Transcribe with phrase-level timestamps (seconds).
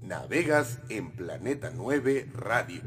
[0.00, 2.82] Navegas en Planeta 9 Radio.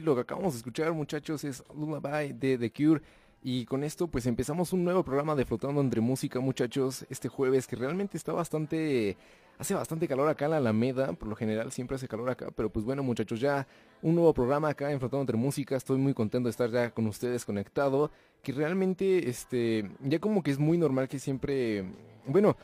[0.00, 3.02] Lo que acabamos de escuchar, muchachos, es Lullaby de The Cure.
[3.44, 7.66] Y con esto pues empezamos un nuevo programa de Flotando entre Música, muchachos, este jueves
[7.66, 9.16] que realmente está bastante...
[9.58, 12.70] Hace bastante calor acá en la Alameda, por lo general siempre hace calor acá, pero
[12.70, 13.66] pues bueno muchachos, ya
[14.00, 17.06] un nuevo programa acá en Flotando entre Música, estoy muy contento de estar ya con
[17.06, 18.10] ustedes conectado,
[18.42, 21.84] que realmente este ya como que es muy normal que siempre,
[22.26, 22.56] bueno,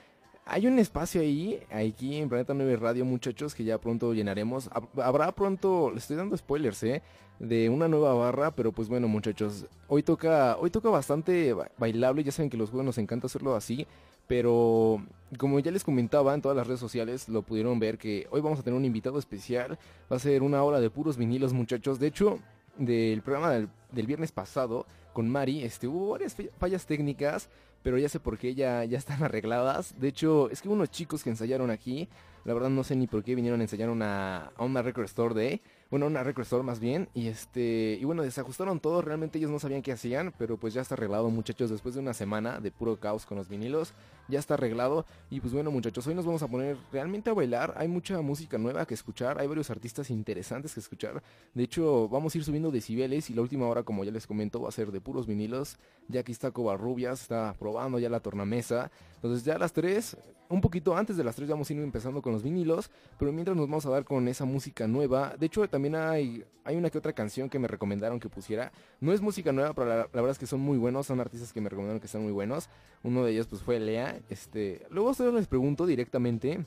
[0.48, 4.70] hay un espacio ahí, aquí en Planeta 9 Radio, muchachos, que ya pronto llenaremos.
[4.96, 7.02] Habrá pronto, les estoy dando spoilers, ¿eh?
[7.38, 12.32] De una nueva barra, pero pues bueno, muchachos, hoy toca, hoy toca bastante bailable, ya
[12.32, 13.86] saben que los juegos nos encanta hacerlo así,
[14.26, 15.04] pero
[15.38, 18.58] como ya les comentaba en todas las redes sociales, lo pudieron ver que hoy vamos
[18.58, 19.78] a tener un invitado especial,
[20.10, 22.00] va a ser una hora de puros vinilos, muchachos.
[22.00, 22.38] De hecho,
[22.78, 27.50] del programa del, del viernes pasado con Mari, este, hubo varias fallas técnicas,
[27.88, 29.98] pero ya sé por qué, ya, ya están arregladas.
[29.98, 32.06] De hecho, es que unos chicos que ensayaron aquí,
[32.44, 35.34] la verdad no sé ni por qué vinieron a ensayar una, a una Record Store
[35.34, 39.58] Day bueno, una record más bien, y este, y bueno, desajustaron todo, realmente ellos no
[39.58, 43.00] sabían qué hacían, pero pues ya está arreglado muchachos, después de una semana de puro
[43.00, 43.94] caos con los vinilos,
[44.28, 47.72] ya está arreglado, y pues bueno muchachos, hoy nos vamos a poner realmente a bailar,
[47.78, 51.22] hay mucha música nueva que escuchar, hay varios artistas interesantes que escuchar,
[51.54, 54.60] de hecho vamos a ir subiendo decibeles, y la última hora como ya les comento
[54.60, 58.90] va a ser de puros vinilos, ya aquí está Covarrubias, está probando ya la tornamesa,
[59.18, 60.16] entonces ya a las 3,
[60.48, 62.88] un poquito antes de las 3 vamos a ir empezando con los vinilos,
[63.18, 66.76] pero mientras nos vamos a dar con esa música nueva, de hecho también hay, hay
[66.76, 68.70] una que otra canción que me recomendaron que pusiera.
[69.00, 71.60] No es música nueva, pero la, verdad es que son muy buenos, son artistas que
[71.60, 72.68] me recomendaron que están muy buenos.
[73.02, 74.20] Uno de ellos pues fue Lea.
[74.28, 76.64] Este, luego ustedes les pregunto directamente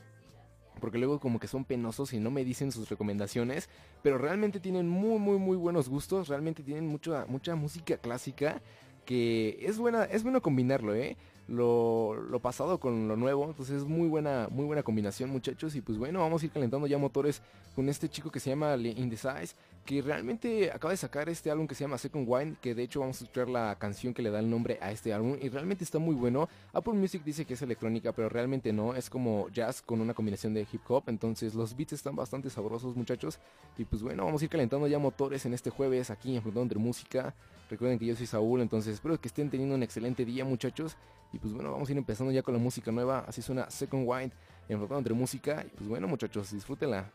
[0.81, 3.69] porque luego como que son penosos y no me dicen sus recomendaciones,
[4.01, 8.62] pero realmente tienen muy muy muy buenos gustos, realmente tienen mucha mucha música clásica
[9.06, 11.18] que es buena, es bueno combinarlo, ¿eh?
[11.47, 13.45] Lo, pasado con lo nuevo.
[13.45, 15.75] Entonces es muy buena, muy buena combinación, muchachos.
[15.75, 17.41] Y pues bueno, vamos a ir calentando ya motores
[17.75, 19.55] con este chico que se llama Indecise,
[19.85, 22.99] que realmente acaba de sacar este álbum que se llama Second Wine, que de hecho
[22.99, 25.38] vamos a escuchar la canción que le da el nombre a este álbum.
[25.41, 26.49] Y realmente está muy bueno.
[26.73, 28.95] Apple Music dice que es electrónica, pero realmente no.
[28.95, 31.03] Es como jazz con una combinación de hip hop.
[31.07, 33.39] Entonces los beats están bastante sabrosos, muchachos.
[33.77, 36.67] Y pues bueno, vamos a ir calentando ya motores en este jueves aquí en Frontón
[36.67, 37.33] de Música.
[37.71, 40.97] Recuerden que yo soy Saúl, entonces espero que estén teniendo un excelente día muchachos.
[41.31, 43.23] Y pues bueno, vamos a ir empezando ya con la música nueva.
[43.25, 44.35] Así suena Second White,
[44.68, 45.63] enfocado entre música.
[45.65, 47.09] Y pues bueno muchachos, disfrútenla.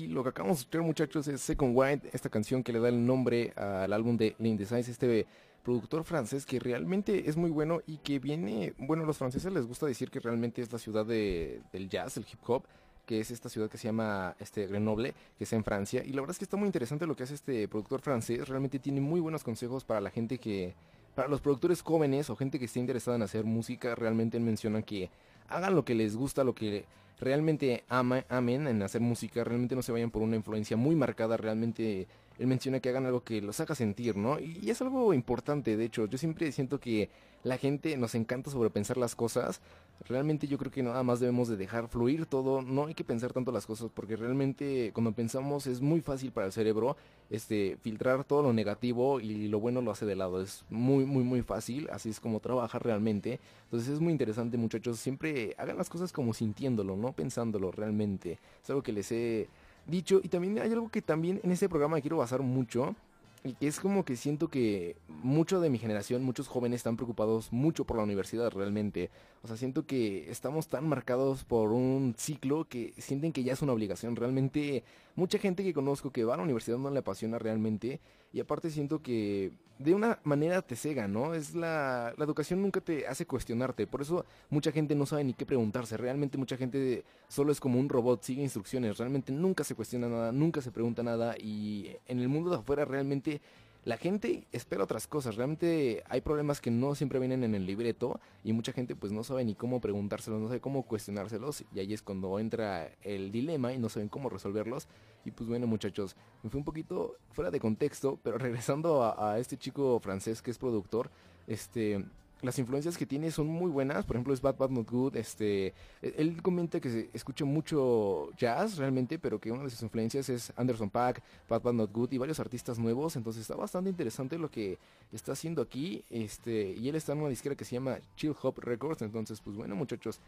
[0.00, 2.88] Y lo que acabamos de escuchar, muchachos, es Second White, esta canción que le da
[2.88, 5.26] el nombre al álbum de L'Indecice, este
[5.62, 9.66] productor francés que realmente es muy bueno y que viene, bueno, a los franceses les
[9.66, 12.64] gusta decir que realmente es la ciudad de, del jazz, el hip hop,
[13.04, 16.02] que es esta ciudad que se llama este, Grenoble, que está en Francia.
[16.02, 18.78] Y la verdad es que está muy interesante lo que hace este productor francés, realmente
[18.78, 20.74] tiene muy buenos consejos para la gente que,
[21.14, 25.10] para los productores jóvenes o gente que esté interesada en hacer música, realmente menciona que
[25.50, 26.86] hagan lo que les gusta, lo que
[27.20, 31.36] realmente ama, amen en hacer música, realmente no se vayan por una influencia muy marcada,
[31.36, 32.08] realmente
[32.40, 34.40] él menciona que hagan algo que los haga sentir, ¿no?
[34.40, 37.10] Y, es algo importante, de hecho, yo siempre siento que
[37.44, 39.60] la gente nos encanta sobrepensar las cosas,
[40.08, 43.34] realmente yo creo que nada más debemos de dejar fluir todo, no hay que pensar
[43.34, 46.96] tanto las cosas, porque realmente cuando pensamos es muy fácil para el cerebro
[47.28, 51.24] este, filtrar todo lo negativo y lo bueno lo hace de lado, es muy, muy,
[51.24, 55.90] muy fácil, así es como trabaja realmente, entonces es muy interesante muchachos, siempre hagan las
[55.90, 59.48] cosas como sintiéndolo, no pensándolo realmente, es algo que les he
[59.90, 60.20] dicho.
[60.22, 62.94] Y también hay algo que también en este programa quiero basar mucho.
[63.42, 67.50] Y que es como que siento que mucho de mi generación, muchos jóvenes están preocupados
[67.52, 69.08] mucho por la universidad realmente.
[69.42, 73.62] O sea, siento que estamos tan marcados por un ciclo que sienten que ya es
[73.62, 74.14] una obligación.
[74.14, 74.84] Realmente,
[75.16, 78.00] mucha gente que conozco que va a la universidad no le apasiona realmente.
[78.32, 81.34] Y aparte siento que de una manera te cega, ¿no?
[81.34, 83.86] Es la, la educación nunca te hace cuestionarte.
[83.86, 85.96] Por eso mucha gente no sabe ni qué preguntarse.
[85.96, 88.98] Realmente mucha gente solo es como un robot, sigue instrucciones.
[88.98, 91.34] Realmente nunca se cuestiona nada, nunca se pregunta nada.
[91.38, 93.40] Y en el mundo de afuera realmente
[93.84, 95.36] la gente espera otras cosas.
[95.36, 99.24] Realmente hay problemas que no siempre vienen en el libreto y mucha gente pues no
[99.24, 103.72] sabe ni cómo preguntárselos, no sabe cómo cuestionárselos y ahí es cuando entra el dilema
[103.72, 104.86] y no saben cómo resolverlos.
[105.24, 109.38] Y pues bueno muchachos, me fui un poquito fuera de contexto, pero regresando a, a
[109.38, 111.10] este chico francés que es productor,
[111.46, 112.04] este
[112.42, 114.04] las influencias que tiene son muy buenas.
[114.04, 115.16] Por ejemplo, es Bad Bad Not Good.
[115.16, 120.52] Este, él comenta que escucha mucho jazz realmente, pero que una de sus influencias es
[120.56, 123.16] Anderson Paak, Bad Bad Not Good y varios artistas nuevos.
[123.16, 124.78] Entonces está bastante interesante lo que
[125.12, 126.04] está haciendo aquí.
[126.08, 129.02] Este, y él está en una disquera que se llama Chill Hop Records.
[129.02, 130.20] Entonces, pues bueno, muchachos,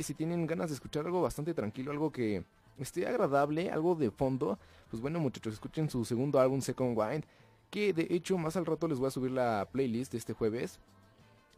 [0.00, 2.44] si tienen ganas de escuchar algo bastante tranquilo, algo que
[2.78, 4.58] esté agradable, algo de fondo,
[4.90, 7.24] pues bueno, muchachos, escuchen su segundo álbum, Second Wind.
[7.70, 10.78] Que de hecho, más al rato les voy a subir la playlist de este jueves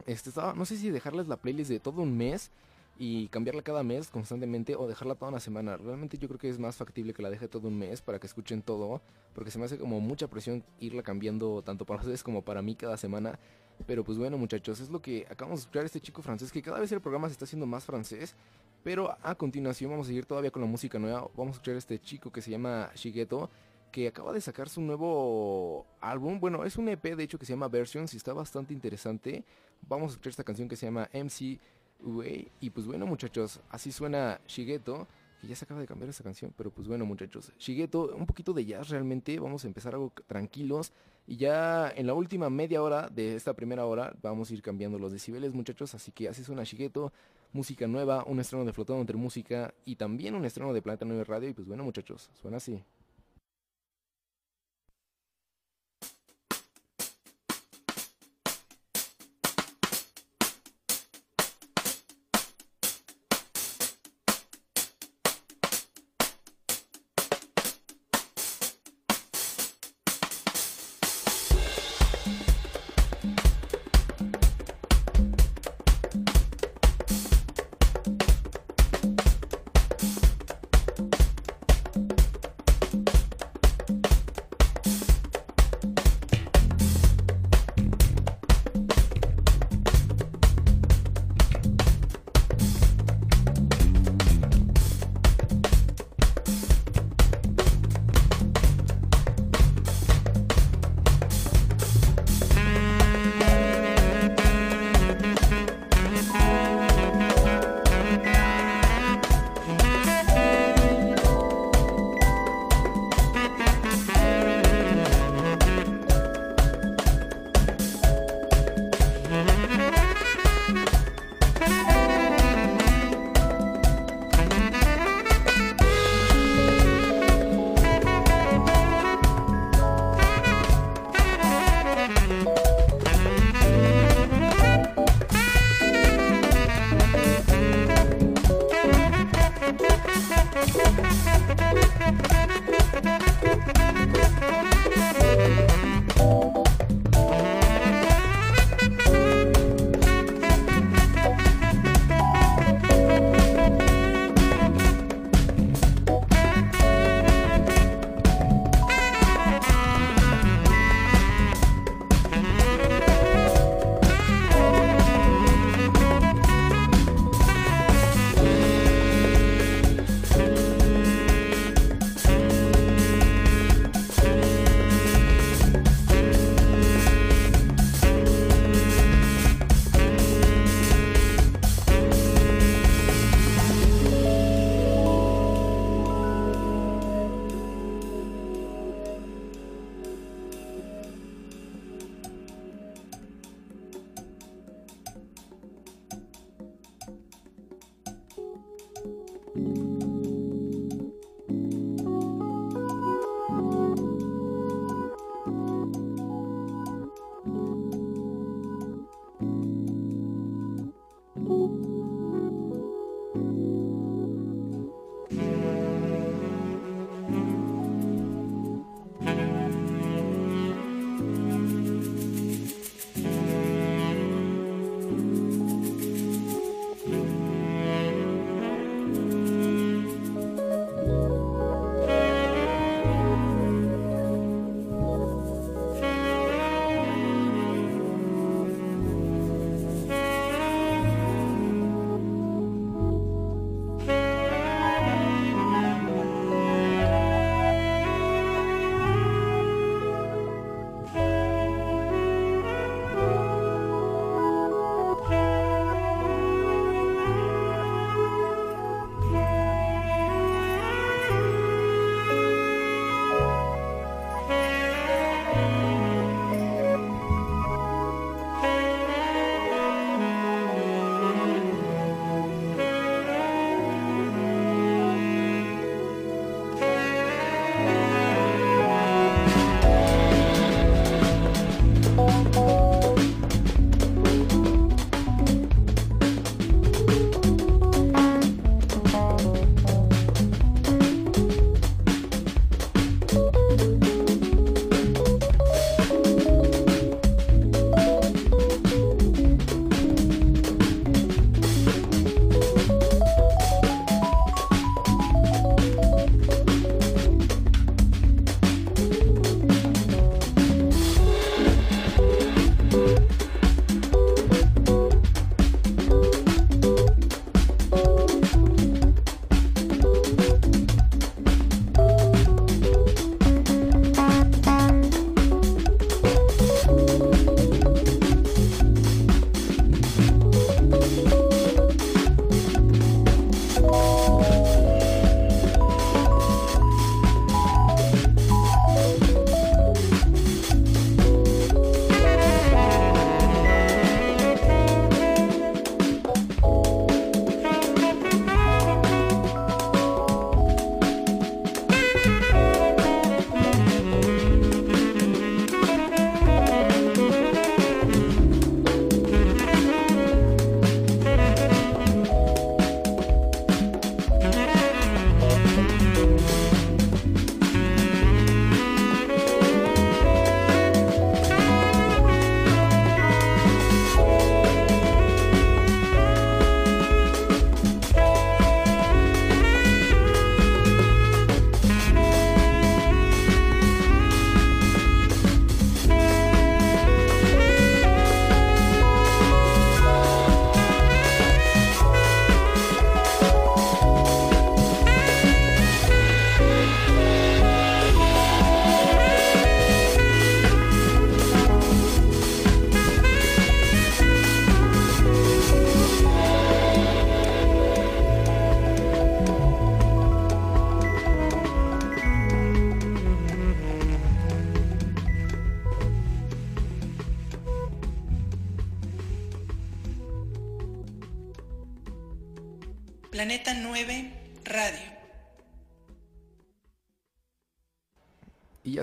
[0.05, 2.51] este, estaba, no sé si dejarles la playlist de todo un mes
[2.97, 5.77] y cambiarla cada mes constantemente o dejarla toda una semana.
[5.77, 8.27] Realmente yo creo que es más factible que la deje todo un mes para que
[8.27, 9.01] escuchen todo,
[9.33, 12.75] porque se me hace como mucha presión irla cambiando tanto para ustedes como para mí
[12.75, 13.37] cada semana.
[13.85, 16.79] Pero pues bueno muchachos, es lo que acabamos de escuchar este chico francés, que cada
[16.79, 18.35] vez el programa se está haciendo más francés.
[18.83, 21.27] Pero a continuación vamos a seguir todavía con la música nueva.
[21.35, 23.49] Vamos a escuchar este chico que se llama Shigeto
[23.95, 26.37] que acaba de sacar su nuevo álbum.
[26.41, 29.45] Bueno, es un EP de hecho que se llama Versions y está bastante interesante.
[29.87, 31.57] Vamos a escuchar esta canción que se llama MC
[32.01, 32.51] Way.
[32.59, 35.07] Y pues bueno muchachos, así suena Shigeto.
[35.39, 37.53] Que ya se acaba de cambiar esta canción, pero pues bueno muchachos.
[37.57, 39.39] Shigeto, un poquito de jazz realmente.
[39.39, 40.91] Vamos a empezar algo tranquilos.
[41.25, 44.99] Y ya en la última media hora de esta primera hora vamos a ir cambiando
[44.99, 45.95] los decibeles muchachos.
[45.95, 47.13] Así que así suena Shigeto.
[47.53, 51.23] Música nueva, un estreno de Flotando entre Música y también un estreno de Planeta 9
[51.23, 51.47] Radio.
[51.47, 52.83] Y pues bueno muchachos, suena así.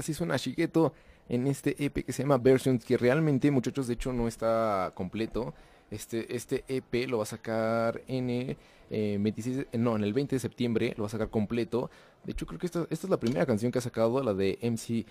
[0.03, 0.93] Así suena Shigeto
[1.29, 5.55] en este EP que se llama Versions, que realmente, muchachos, de hecho no está completo.
[5.91, 8.57] Este, este EP lo va a sacar en el,
[8.91, 11.91] eh, 26, no, en el 20 de septiembre, lo va a sacar completo.
[12.25, 14.59] De hecho, creo que esta, esta es la primera canción que ha sacado, la de
[14.63, 15.07] MC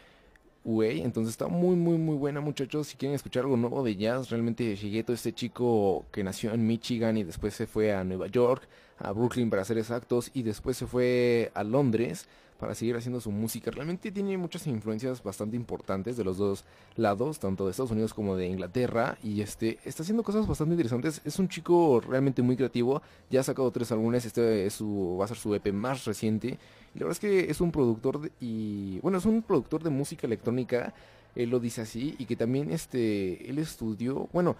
[0.63, 1.01] Way.
[1.01, 2.87] Entonces está muy, muy, muy buena, muchachos.
[2.87, 7.17] Si quieren escuchar algo nuevo de jazz, realmente Shigeto, este chico que nació en Michigan
[7.17, 8.67] y después se fue a Nueva York,
[8.99, 12.27] a Brooklyn para ser exactos, y después se fue a Londres
[12.61, 13.71] para seguir haciendo su música.
[13.71, 16.63] Realmente tiene muchas influencias bastante importantes de los dos
[16.95, 19.17] lados, tanto de Estados Unidos como de Inglaterra.
[19.23, 21.21] Y este está haciendo cosas bastante interesantes.
[21.25, 23.01] Es un chico realmente muy creativo.
[23.31, 24.25] Ya ha sacado tres álbumes.
[24.25, 26.59] Este es su, va a ser su EP más reciente.
[26.93, 29.89] Y la verdad es que es un productor de, y bueno, es un productor de
[29.89, 30.93] música electrónica.
[31.35, 32.13] Él lo dice así.
[32.19, 33.49] Y que también este.
[33.49, 34.29] él estudió.
[34.33, 34.55] Bueno,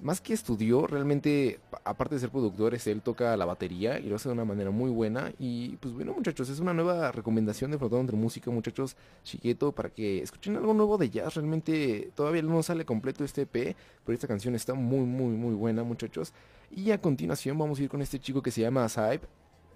[0.00, 4.28] más que estudió, realmente, aparte de ser productor, él toca la batería y lo hace
[4.28, 5.32] de una manera muy buena.
[5.38, 9.90] Y pues bueno, muchachos, es una nueva recomendación de Flotando entre Música, muchachos, chiquito, para
[9.90, 11.34] que escuchen algo nuevo de jazz.
[11.34, 15.82] Realmente todavía no sale completo este EP, pero esta canción está muy, muy, muy buena,
[15.82, 16.32] muchachos.
[16.70, 19.22] Y a continuación vamos a ir con este chico que se llama Saib,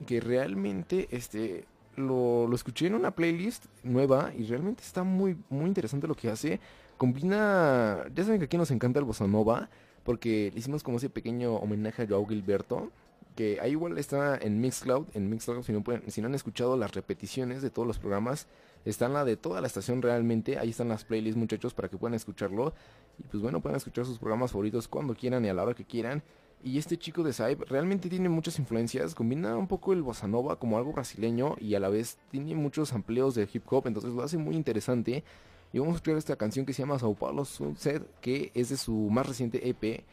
[0.06, 1.64] que realmente, este,
[1.96, 6.30] lo, lo escuché en una playlist nueva y realmente está muy, muy interesante lo que
[6.30, 6.61] hace.
[6.96, 9.68] Combina, ya saben que aquí nos encanta el bossa nova
[10.05, 12.91] porque le hicimos como ese pequeño homenaje a Joao Gilberto,
[13.35, 16.77] que ahí igual está en Mixcloud, en Mixcloud si no, pueden, si no han escuchado
[16.77, 18.47] las repeticiones de todos los programas,
[18.85, 22.15] están la de toda la estación realmente, ahí están las playlists muchachos para que puedan
[22.15, 22.75] escucharlo,
[23.19, 25.85] y pues bueno, puedan escuchar sus programas favoritos cuando quieran y a la hora que
[25.85, 26.23] quieran,
[26.65, 30.57] y este chico de Saib realmente tiene muchas influencias, combina un poco el bossa nova
[30.57, 34.23] como algo brasileño y a la vez tiene muchos amplios de hip hop, entonces lo
[34.23, 35.25] hace muy interesante.
[35.72, 38.76] Y vamos a escuchar esta canción que se llama Sao Paulo Sunset, que es de
[38.76, 40.04] su más reciente EP,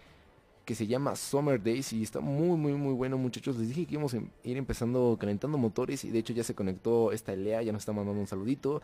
[0.64, 3.58] que se llama Summer Days y está muy muy muy bueno muchachos.
[3.58, 7.12] Les dije que íbamos a ir empezando calentando motores y de hecho ya se conectó
[7.12, 8.82] esta Elea, ya nos está mandando un saludito.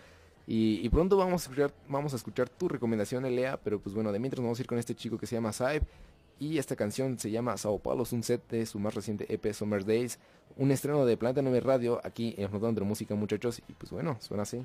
[0.48, 4.20] Y, pronto vamos a, escuchar, vamos a escuchar tu recomendación, Elea, pero pues bueno, de
[4.20, 5.84] mientras vamos a ir con este chico que se llama Saib.
[6.40, 10.20] Y esta canción se llama Sao Paulo Sunset de su más reciente EP Summer Days.
[10.58, 13.62] Un estreno de Planeta 9 Radio aquí en Flotando de Música muchachos.
[13.68, 14.62] Y pues bueno, suena así.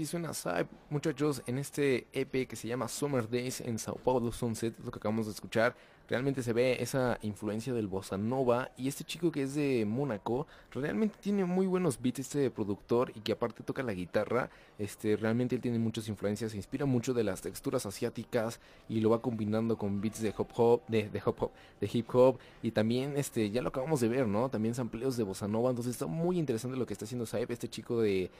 [0.00, 4.32] Así suena Saib, muchachos, en este EP que se llama Summer Days en Sao Paulo
[4.32, 5.76] Sunset, lo que acabamos de escuchar.
[6.08, 10.46] Realmente se ve esa influencia del bossa nova y este chico que es de Mónaco
[10.72, 14.48] realmente tiene muy buenos beats este productor y que aparte toca la guitarra.
[14.78, 18.58] Este realmente él tiene muchas influencias, se inspira mucho de las texturas asiáticas
[18.88, 22.38] y lo va combinando con beats de hop hop, de, hop hop, de hip hop
[22.62, 24.48] y también este ya lo acabamos de ver, ¿no?
[24.48, 27.68] También sampleos de bossa nova, entonces está muy interesante lo que está haciendo Saeb, este
[27.68, 28.30] chico de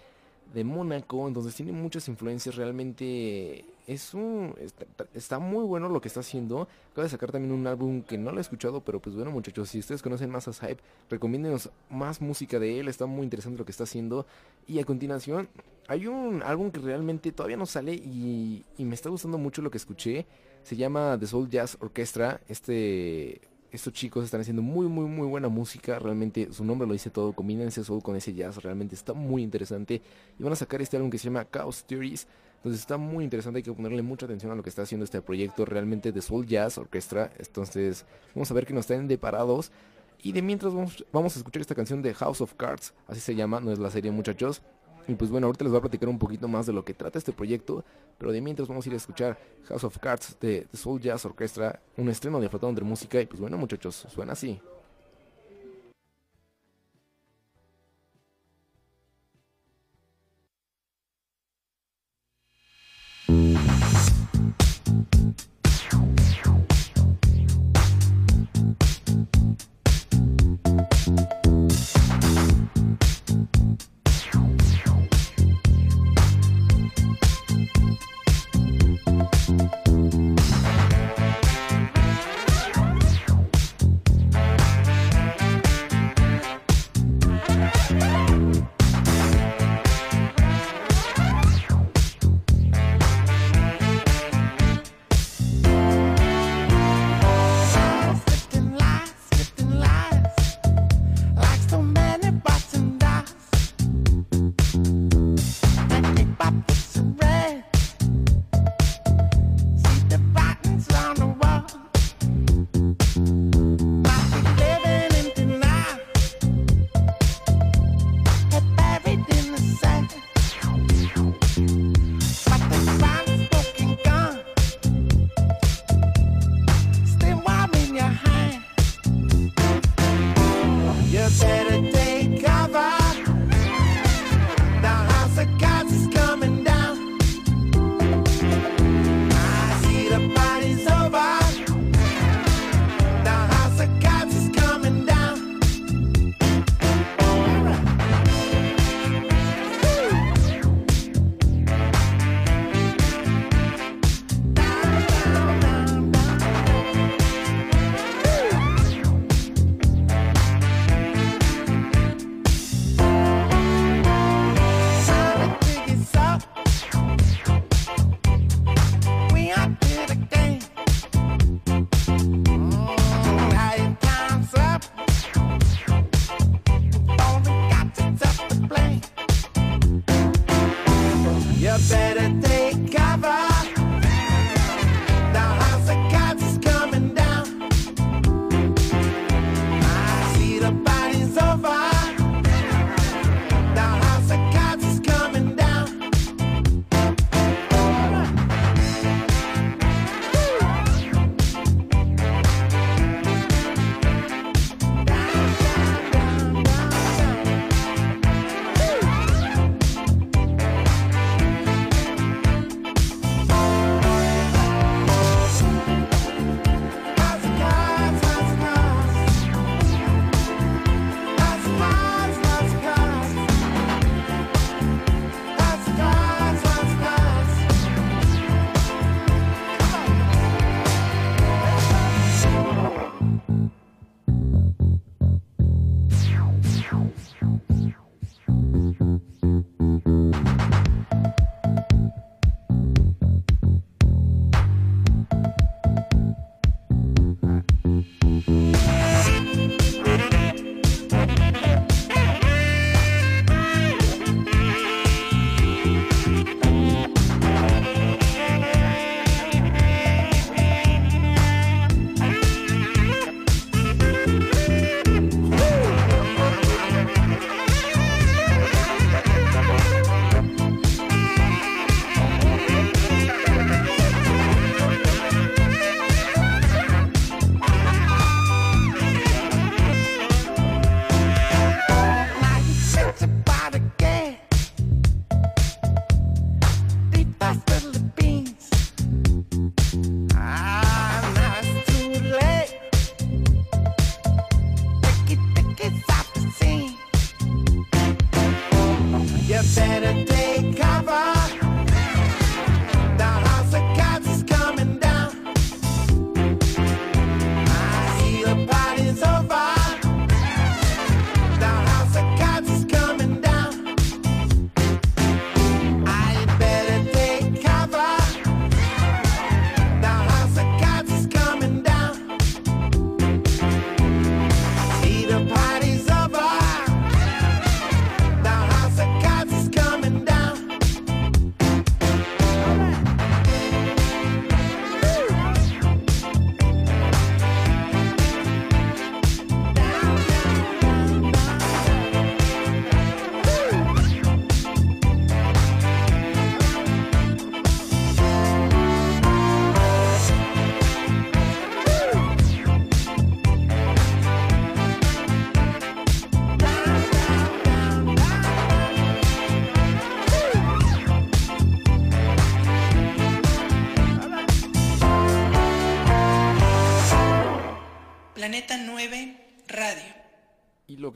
[0.53, 4.55] de Mónaco, entonces tiene muchas influencias, realmente es un
[5.15, 6.69] está, muy bueno lo que está haciendo.
[6.93, 9.69] Acaba de sacar también un álbum que no lo he escuchado, pero pues bueno, muchachos,
[9.69, 13.65] si ustedes conocen más a Hype, recomiéndenos más música de él, está muy interesante lo
[13.65, 14.27] que está haciendo.
[14.69, 15.49] Y a continuación,
[15.89, 19.71] hay un álbum que realmente todavía no sale y, y me está gustando mucho lo
[19.71, 20.27] que escuché.
[20.63, 23.41] Se llama The Soul Jazz Orchestra, este
[23.73, 25.99] estos chicos están haciendo muy, muy, muy buena música.
[25.99, 27.33] Realmente su nombre lo dice todo.
[27.33, 28.63] Combinan ese soul con ese jazz.
[28.63, 30.03] Realmente está muy interesante.
[30.39, 32.27] Y van a sacar este álbum que se llama Chaos Theories.
[32.57, 33.59] Entonces está muy interesante.
[33.59, 35.65] Hay que ponerle mucha atención a lo que está haciendo este proyecto.
[35.65, 37.31] Realmente de Soul Jazz Orchestra.
[37.39, 38.05] Entonces
[38.35, 39.71] vamos a ver que nos están deparados.
[40.23, 42.93] Y de mientras vamos, vamos a escuchar esta canción de House of Cards.
[43.07, 43.61] Así se llama.
[43.61, 44.63] No es la serie muchachos.
[45.09, 47.19] Y pues bueno, ahorita les voy a platicar un poquito más de lo que trata
[47.19, 47.85] este proyecto,
[48.19, 51.81] pero de mientras vamos a ir a escuchar House of Cards de Soul Jazz Orchestra,
[51.97, 54.61] un estreno de Flotando de Música, y pues bueno muchachos, suena así.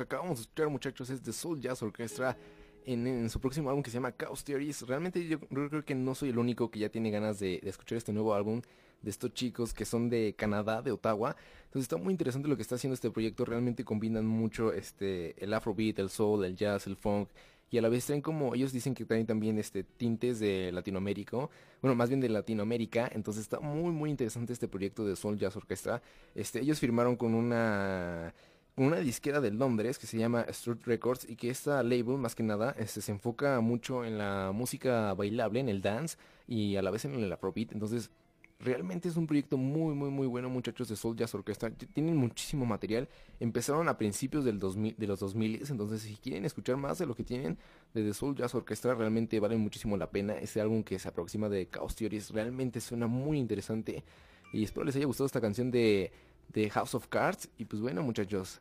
[0.03, 2.37] Acabamos de escuchar, muchachos, es de Soul Jazz Orchestra
[2.85, 4.83] en, su próximo álbum que se llama Chaos Theories.
[4.83, 8.13] Realmente yo, creo que no soy el único que ya tiene ganas de, escuchar este
[8.13, 8.61] nuevo álbum
[9.03, 11.37] de estos chicos que son de Canadá, de Ottawa.
[11.65, 13.45] Entonces está muy interesante lo que está haciendo este proyecto.
[13.45, 17.29] Realmente combinan mucho este el afrobeat, el soul, el jazz, el funk.
[17.71, 21.49] Y a la vez traen como, ellos dicen que traen también este tintes de Latinoamérica,
[21.83, 25.57] bueno, más bien de Latinoamérica, entonces está muy muy interesante este proyecto de Soul Jazz
[25.57, 26.03] Orchestra.
[26.35, 28.33] Este, ellos firmaron con una
[28.77, 32.43] una disquera de Londres que se llama Strut Records y que esta label más que
[32.43, 36.17] nada este, se enfoca mucho en la música bailable, en el dance
[36.49, 37.73] y a la vez en el afrobeat.
[37.73, 38.11] Entonces
[38.59, 41.71] realmente es un proyecto muy muy muy bueno muchachos de Soul Jazz Orchestra.
[41.71, 43.09] Tienen muchísimo material.
[43.41, 47.15] Empezaron a principios del 2000, de los 2000 entonces si quieren escuchar más de lo
[47.15, 47.59] que tienen
[47.93, 50.35] de The Soul Jazz Orchestra realmente vale muchísimo la pena.
[50.35, 54.05] Este álbum que se aproxima de Chaos Theories realmente suena muy interesante
[54.53, 56.13] y espero les haya gustado esta canción de
[56.53, 57.49] de House of Cards.
[57.59, 58.61] Y pues bueno, muchachos,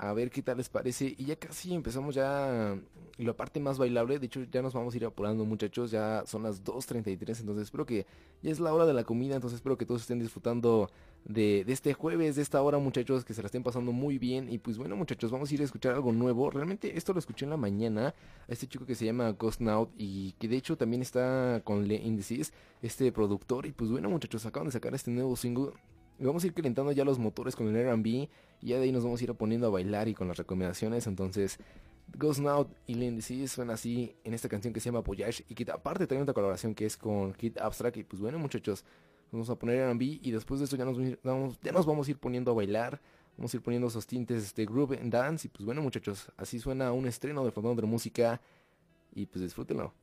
[0.00, 1.14] a ver qué tal les parece.
[1.18, 2.74] Y ya casi empezamos ya
[3.18, 4.18] la parte más bailable.
[4.18, 5.90] De hecho, ya nos vamos a ir apurando, muchachos.
[5.90, 7.40] Ya son las 2.33.
[7.40, 8.06] Entonces, espero que
[8.42, 9.34] ya es la hora de la comida.
[9.34, 10.90] Entonces, espero que todos estén disfrutando
[11.26, 13.26] de, de, este jueves, de esta hora, muchachos.
[13.26, 14.50] Que se la estén pasando muy bien.
[14.50, 16.50] Y pues bueno, muchachos, vamos a ir a escuchar algo nuevo.
[16.50, 18.14] Realmente, esto lo escuché en la mañana.
[18.48, 19.90] A este chico que se llama Ghost Now.
[19.98, 23.66] Y que de hecho también está con Le Indices, este productor.
[23.66, 25.72] Y pues bueno, muchachos, acaban de sacar este nuevo single
[26.26, 28.08] vamos a ir calentando ya los motores con el R&B
[28.60, 31.06] y ya de ahí nos vamos a ir poniendo a bailar y con las recomendaciones.
[31.06, 31.58] Entonces,
[32.16, 35.70] Ghost Now y Lindsay suena así en esta canción que se llama Voyage y que
[35.70, 37.96] aparte trae otra colaboración que es con Kid Abstract.
[37.98, 38.84] Y pues bueno, muchachos,
[39.32, 42.10] vamos a poner R&B y después de esto ya nos, vamos, ya nos vamos a
[42.10, 43.00] ir poniendo a bailar.
[43.36, 45.46] Vamos a ir poniendo esos tintes de groove and dance.
[45.46, 48.40] Y pues bueno, muchachos, así suena un estreno de Fondón de Música.
[49.14, 49.94] Y pues disfrútenlo.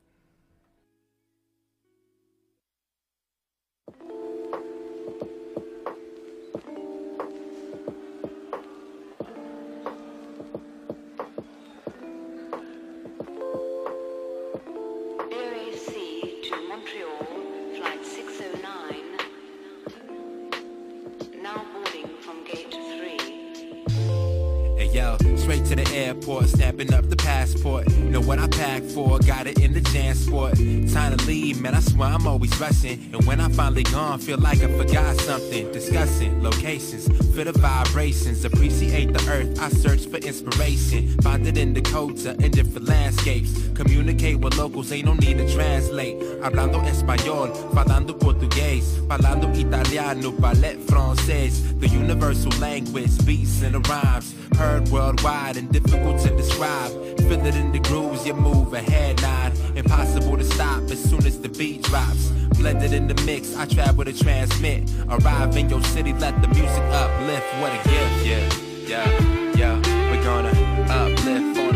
[25.98, 27.88] Airport, snapping up the passport.
[27.96, 30.54] Know what I packed for, got it in the transport.
[30.92, 33.10] Time to leave, man, I swear I'm always rushing.
[33.12, 35.70] And when I finally gone, feel like I forgot something.
[35.72, 39.60] Discussing locations, feel the vibrations, appreciate the earth.
[39.60, 43.68] I search for inspiration, find it in Dakota, in different landscapes.
[43.74, 46.16] Communicate with locals, ain't no need to translate.
[46.40, 51.78] Hablando español, falando portugués, falando italiano, ballet francés.
[51.80, 54.27] The universal language, beats and the rhymes.
[54.58, 56.90] Heard worldwide and difficult to describe.
[57.18, 59.52] Feel it in the grooves, you move ahead, nine.
[59.76, 62.32] Impossible to stop as soon as the beat drops.
[62.58, 64.90] Blended in the mix, I travel to transmit.
[65.08, 67.46] Arrive in your city, let the music uplift.
[67.60, 68.48] What a gift, yeah,
[68.88, 70.10] yeah, yeah.
[70.10, 70.50] We're gonna
[70.90, 71.67] uplift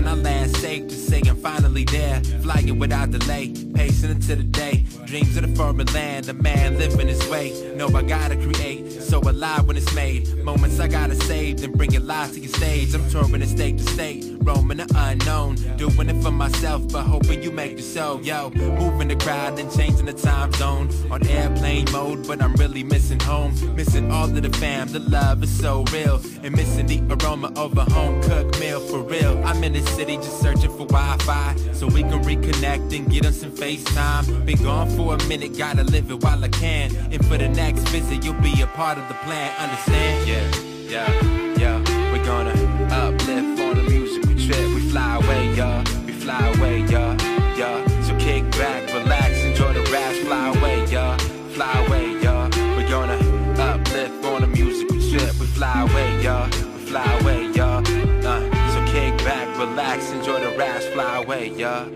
[0.00, 2.22] Praying I land safe to say I'm finally there.
[2.40, 4.86] Flying without delay, pacing into the day.
[5.04, 7.52] dreams of the foreign land, the man living his way.
[7.76, 8.79] Know I gotta create,
[9.10, 10.28] so alive when it's made.
[10.44, 12.94] Moments I gotta save, then bring it live to your stage.
[12.94, 15.56] I'm touring it state to state, roaming the unknown.
[15.76, 18.20] Doing it for myself, but hoping you make the show.
[18.22, 20.88] Yo, moving the crowd and changing the time zone.
[21.10, 23.52] On airplane mode, but I'm really missing home.
[23.74, 26.20] Missing all of the fam, the love is so real.
[26.44, 29.42] And missing the aroma of a home cooked meal for real.
[29.44, 33.32] I'm in the city just searching for Wi-Fi, so we can reconnect and get on
[33.32, 34.46] some FaceTime.
[34.46, 36.94] Been gone for a minute, gotta live it while I can.
[37.10, 40.28] And for the next visit, you'll be a part of the plan, understand?
[40.28, 40.44] Yeah,
[40.88, 42.12] yeah, yeah.
[42.12, 42.52] We're gonna
[42.90, 44.66] uplift on a musical trip.
[44.74, 45.84] We fly away, y'all.
[46.06, 47.16] We fly away, y'all.
[47.56, 47.86] Yeah.
[48.02, 50.18] So kick back, relax, enjoy the raps.
[50.18, 51.18] Fly away, y'all.
[51.54, 52.50] Fly away, y'all.
[52.76, 53.18] We're gonna
[53.58, 55.38] uplift on a musical trip.
[55.38, 56.46] We fly away, y'all.
[56.46, 57.82] We fly away, y'all.
[58.26, 58.40] Uh,
[58.72, 60.86] so kick back, relax, enjoy the raps.
[60.86, 61.88] Fly away, y'all.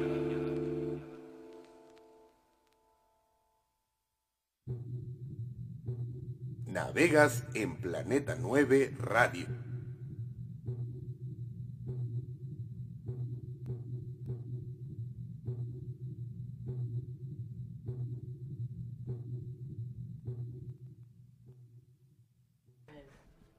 [6.95, 9.49] Navegas en Planeta 9 Radio.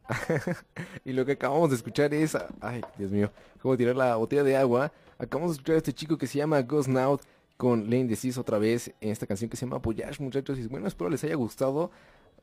[1.04, 4.56] y lo que acabamos de escuchar es, ay, Dios mío, cómo tirar la botella de
[4.56, 4.94] agua.
[5.18, 7.20] Acabamos de escuchar a este chico que se llama Ghost Now
[7.58, 10.58] con Lane Decis otra vez en esta canción que se llama Voyage, muchachos.
[10.58, 11.92] Y bueno, espero les haya gustado.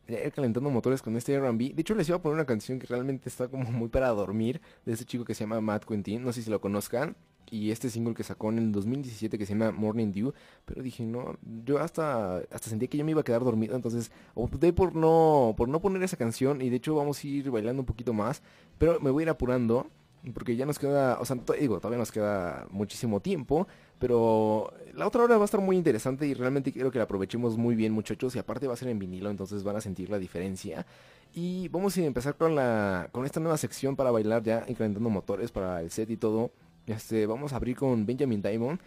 [0.08, 1.72] Ir calentando motores con este R&B.
[1.74, 4.60] De hecho, les iba a poner una canción que realmente está como muy para dormir
[4.84, 6.22] de este chico que se llama Matt Quentin.
[6.22, 7.16] No sé si lo conozcan.
[7.50, 10.32] Y este single que sacó en el 2017 que se llama Morning Dew.
[10.64, 13.76] Pero dije, no, yo hasta, hasta que yo me iba a quedar dormido.
[13.76, 16.62] Entonces opté por no, por no poner esa canción.
[16.62, 18.42] Y de hecho vamos a ir bailando un poquito más.
[18.78, 19.86] Pero me voy a ir apurando.
[20.34, 23.66] Porque ya nos queda, o sea, digo, todavía nos queda muchísimo tiempo.
[24.02, 27.56] Pero la otra hora va a estar muy interesante y realmente quiero que la aprovechemos
[27.56, 28.34] muy bien muchachos.
[28.34, 30.84] Y aparte va a ser en vinilo, entonces van a sentir la diferencia.
[31.32, 35.52] Y vamos a empezar con, la, con esta nueva sección para bailar ya, incrementando motores
[35.52, 36.50] para el set y todo.
[36.88, 38.80] Este, vamos a abrir con Benjamin Diamond.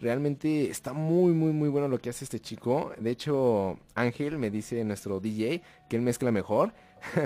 [0.00, 2.92] Realmente está muy, muy, muy bueno lo que hace este chico.
[2.96, 6.74] De hecho, Ángel me dice nuestro DJ que él mezcla mejor.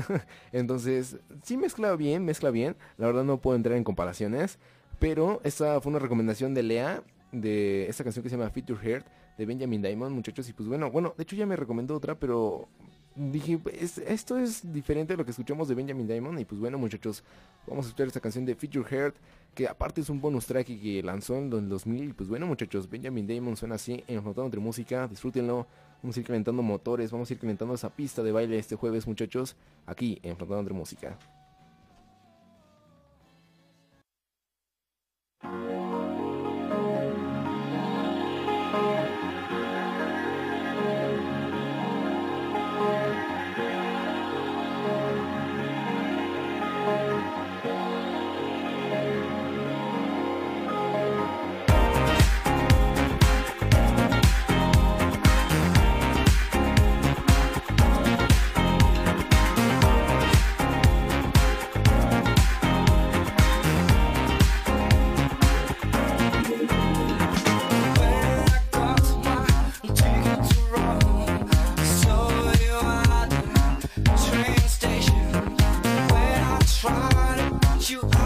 [0.53, 2.75] Entonces, sí mezcla bien, mezcla bien.
[2.97, 4.59] La verdad no puedo entrar en comparaciones.
[4.99, 7.03] Pero esta fue una recomendación de Lea
[7.35, 9.07] de esta canción que se llama Fit Your Heart
[9.37, 10.49] de Benjamin Diamond, muchachos.
[10.49, 12.69] Y pues bueno, bueno, de hecho ya me recomendó otra, pero
[13.17, 13.61] dije,
[14.07, 16.39] esto es diferente a lo que escuchamos de Benjamin Diamond.
[16.39, 17.23] Y pues bueno, muchachos,
[17.67, 19.17] vamos a escuchar esta canción de Fit Your Heart,
[19.55, 22.11] que aparte es un bonus track que lanzó en el 2000.
[22.11, 25.09] Y pues bueno, muchachos, Benjamin Diamond suena así en Flotando entre Música.
[25.09, 25.67] Disfrútenlo.
[26.03, 29.07] Vamos a ir calentando motores, vamos a ir calentando esa pista de baile este jueves,
[29.07, 29.57] muchachos,
[29.87, 31.19] aquí en Flotando entre Música.
[77.91, 78.24] you.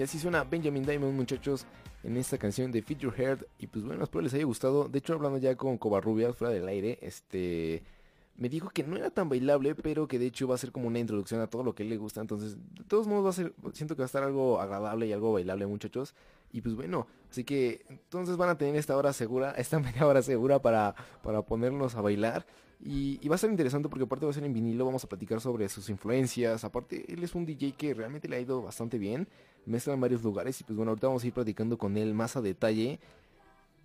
[0.00, 1.66] Y así suena Benjamin Diamond, muchachos,
[2.02, 3.42] en esta canción de Feed Your Heart.
[3.58, 4.88] Y pues bueno, espero les haya gustado.
[4.88, 7.82] De hecho, hablando ya con Covarrubias fuera del aire, este
[8.34, 10.86] me dijo que no era tan bailable, pero que de hecho va a ser como
[10.86, 12.22] una introducción a todo lo que le gusta.
[12.22, 15.12] Entonces, de todos modos va a ser, siento que va a estar algo agradable y
[15.12, 16.14] algo bailable, muchachos.
[16.50, 20.22] Y pues bueno, así que entonces van a tener esta hora segura, esta media hora
[20.22, 22.46] segura para, para ponernos a bailar.
[22.82, 25.42] Y, va a ser interesante porque aparte va a ser en vinilo, vamos a platicar
[25.42, 26.64] sobre sus influencias.
[26.64, 29.28] Aparte, él es un DJ que realmente le ha ido bastante bien.
[29.66, 32.36] Mezcla en varios lugares y pues bueno, ahorita vamos a ir platicando con él más
[32.36, 33.00] a detalle.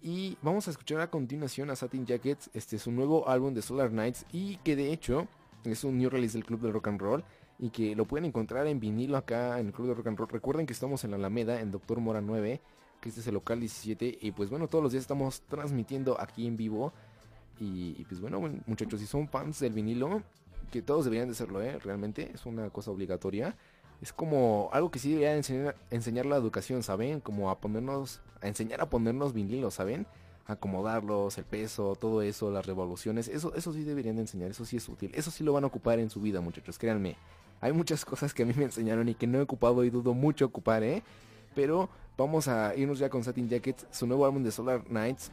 [0.02, 3.92] Y vamos a escuchar a continuación a Satin Jackets, este es nuevo álbum de Solar
[3.92, 5.28] Nights y que de hecho
[5.64, 7.24] es un new release del Club de Rock and Roll
[7.58, 10.30] y que lo pueden encontrar en vinilo acá en el Club de Rock and Roll.
[10.30, 12.62] Recuerden que estamos en la Alameda, en Doctor Mora 9,
[13.02, 16.46] que este es el local 17 y pues bueno, todos los días estamos transmitiendo aquí
[16.46, 16.94] en vivo.
[17.58, 20.24] Y, pues bueno, muchachos, si son fans del vinilo,
[20.72, 21.80] que todos deberían de serlo, ¿eh?
[21.80, 23.56] Realmente es una cosa obligatoria
[24.06, 27.22] es como algo que sí debería enseñar, enseñar la educación, ¿saben?
[27.22, 30.06] Como a ponernos, a enseñar a ponernos vinilos, ¿saben?
[30.46, 34.78] acomodarlos, el peso, todo eso, las revoluciones, eso, eso sí deberían de enseñar, eso sí
[34.78, 37.16] es útil, eso sí lo van a ocupar en su vida, muchachos, créanme.
[37.62, 40.14] Hay muchas cosas que a mí me enseñaron y que no he ocupado y dudo
[40.14, 41.02] mucho ocupar, ¿eh?
[41.56, 45.32] Pero vamos a irnos ya con Satin Jackets, su nuevo álbum de Solar Nights,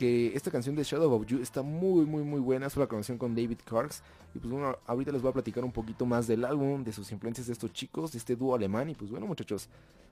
[0.00, 3.18] que esta canción de Shadow of You está muy muy muy buena, es una canción
[3.18, 4.02] con David Karks
[4.34, 7.12] y pues bueno, ahorita les voy a platicar un poquito más del álbum, de sus
[7.12, 9.68] influencias de estos chicos, de este dúo alemán y pues bueno muchachos,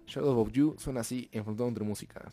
[0.07, 2.30] Shadow of You suena así en Frontón entre música.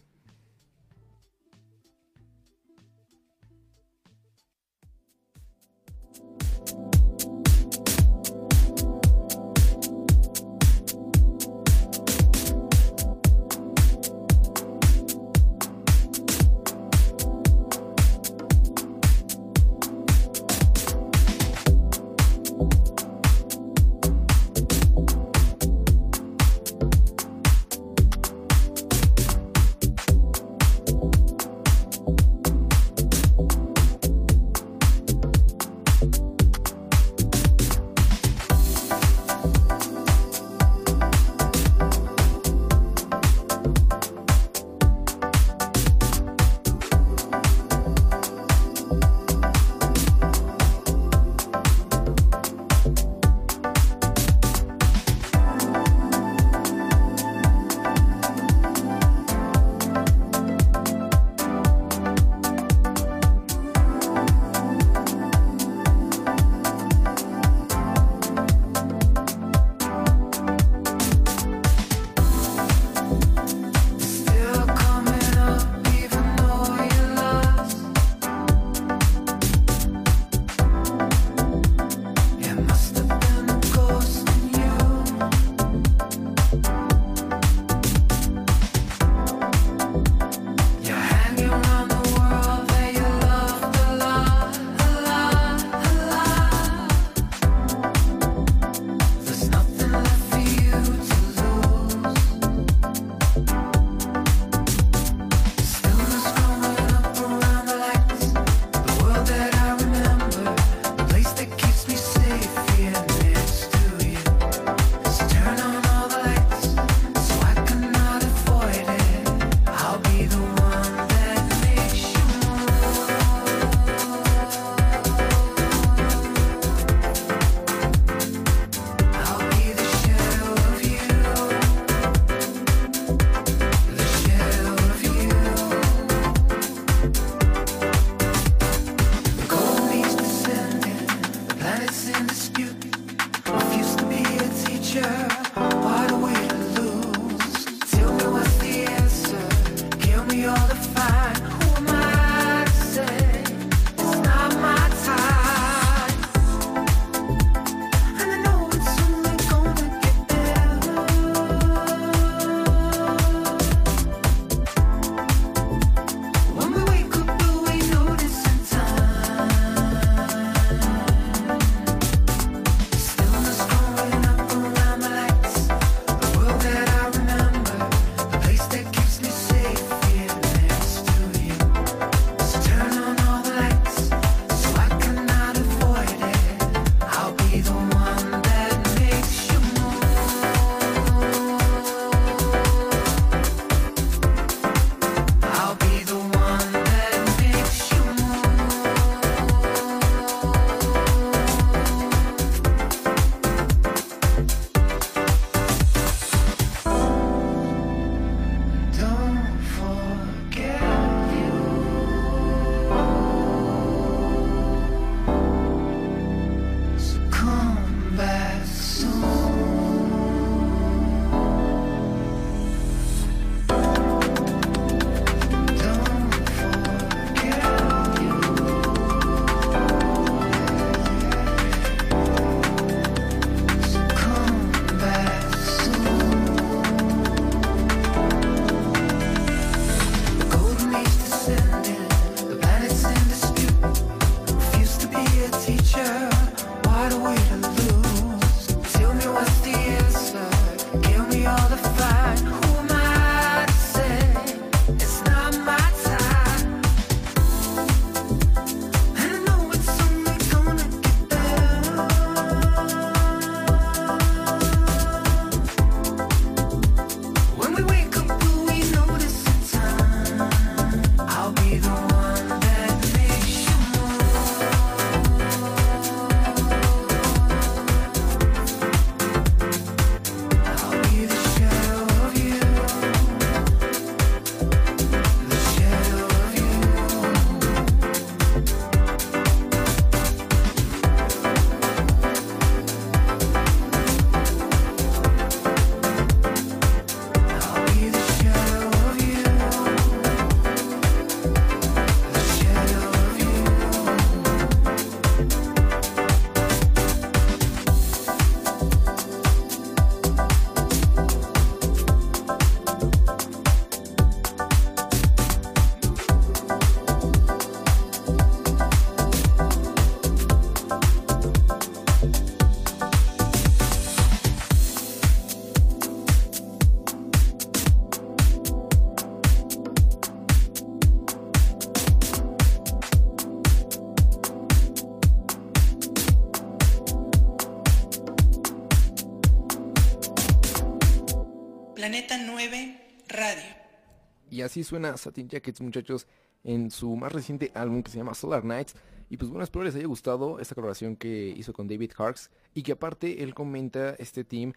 [344.75, 346.27] Así suena Satin Jackets, muchachos,
[346.65, 348.93] en su más reciente álbum que se llama Solar Nights.
[349.29, 352.51] Y pues bueno, espero les haya gustado esta colaboración que hizo con David Harks.
[352.73, 354.73] Y que aparte él comenta, este team,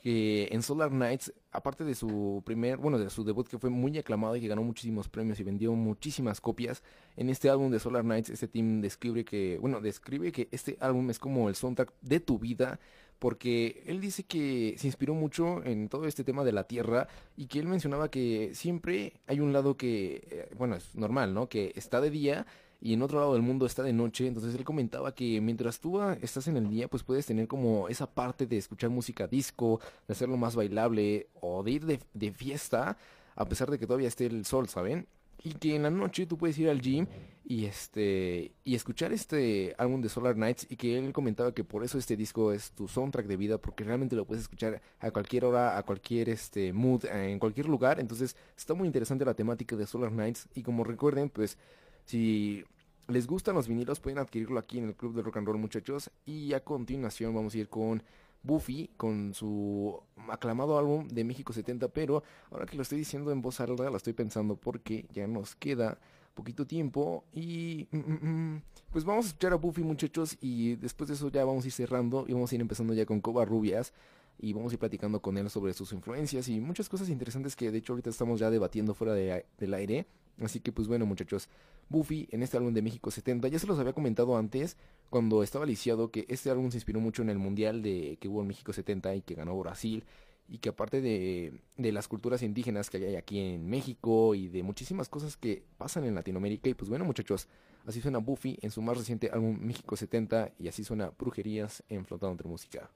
[0.00, 3.98] que en Solar Nights, aparte de su primer, bueno, de su debut que fue muy
[3.98, 6.84] aclamado y que ganó muchísimos premios y vendió muchísimas copias,
[7.16, 11.10] en este álbum de Solar Nights, este team describe que, bueno, describe que este álbum
[11.10, 12.78] es como el soundtrack de tu vida,
[13.22, 17.06] porque él dice que se inspiró mucho en todo este tema de la Tierra
[17.36, 21.48] y que él mencionaba que siempre hay un lado que, eh, bueno, es normal, ¿no?
[21.48, 22.46] Que está de día
[22.80, 24.26] y en otro lado del mundo está de noche.
[24.26, 27.88] Entonces él comentaba que mientras tú ah, estás en el día, pues puedes tener como
[27.88, 32.32] esa parte de escuchar música disco, de hacerlo más bailable o de ir de, de
[32.32, 32.98] fiesta,
[33.36, 35.06] a pesar de que todavía esté el sol, ¿saben?
[35.44, 37.06] y que en la noche tú puedes ir al gym
[37.52, 41.84] y este y escuchar este álbum de Solar Nights y que él comentaba que por
[41.84, 45.44] eso este disco es tu soundtrack de vida porque realmente lo puedes escuchar a cualquier
[45.44, 49.86] hora, a cualquier este mood, en cualquier lugar, entonces está muy interesante la temática de
[49.86, 51.58] Solar Nights y como recuerden, pues
[52.06, 52.64] si
[53.08, 56.10] les gustan los vinilos pueden adquirirlo aquí en el Club de Rock and Roll, muchachos,
[56.24, 58.02] y a continuación vamos a ir con
[58.42, 60.00] Buffy con su
[60.30, 63.96] aclamado álbum de México 70, pero ahora que lo estoy diciendo en voz alta, lo
[63.98, 65.98] estoy pensando porque ya nos queda
[66.34, 71.08] poquito tiempo y mm, mm, mm, pues vamos a escuchar a Buffy muchachos y después
[71.08, 73.44] de eso ya vamos a ir cerrando y vamos a ir empezando ya con Coba
[73.44, 73.92] Rubias
[74.38, 77.70] y vamos a ir platicando con él sobre sus influencias y muchas cosas interesantes que
[77.70, 80.06] de hecho ahorita estamos ya debatiendo fuera del aire.
[80.40, 81.48] Así que pues bueno muchachos,
[81.88, 84.76] Buffy en este álbum de México 70, ya se los había comentado antes
[85.10, 88.40] cuando estaba lisiado que este álbum se inspiró mucho en el mundial de que hubo
[88.40, 90.04] en México 70 y que ganó Brasil
[90.48, 94.62] y que aparte de, de las culturas indígenas que hay aquí en México y de
[94.62, 97.48] muchísimas cosas que pasan en Latinoamérica y pues bueno muchachos,
[97.86, 102.04] así suena Buffy en su más reciente álbum México 70 y así suena Brujerías en
[102.04, 102.90] Flotando entre Música.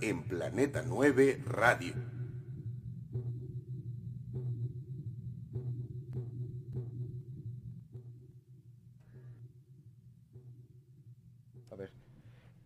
[0.00, 1.92] En Planeta 9 Radio.
[11.70, 11.90] A ver.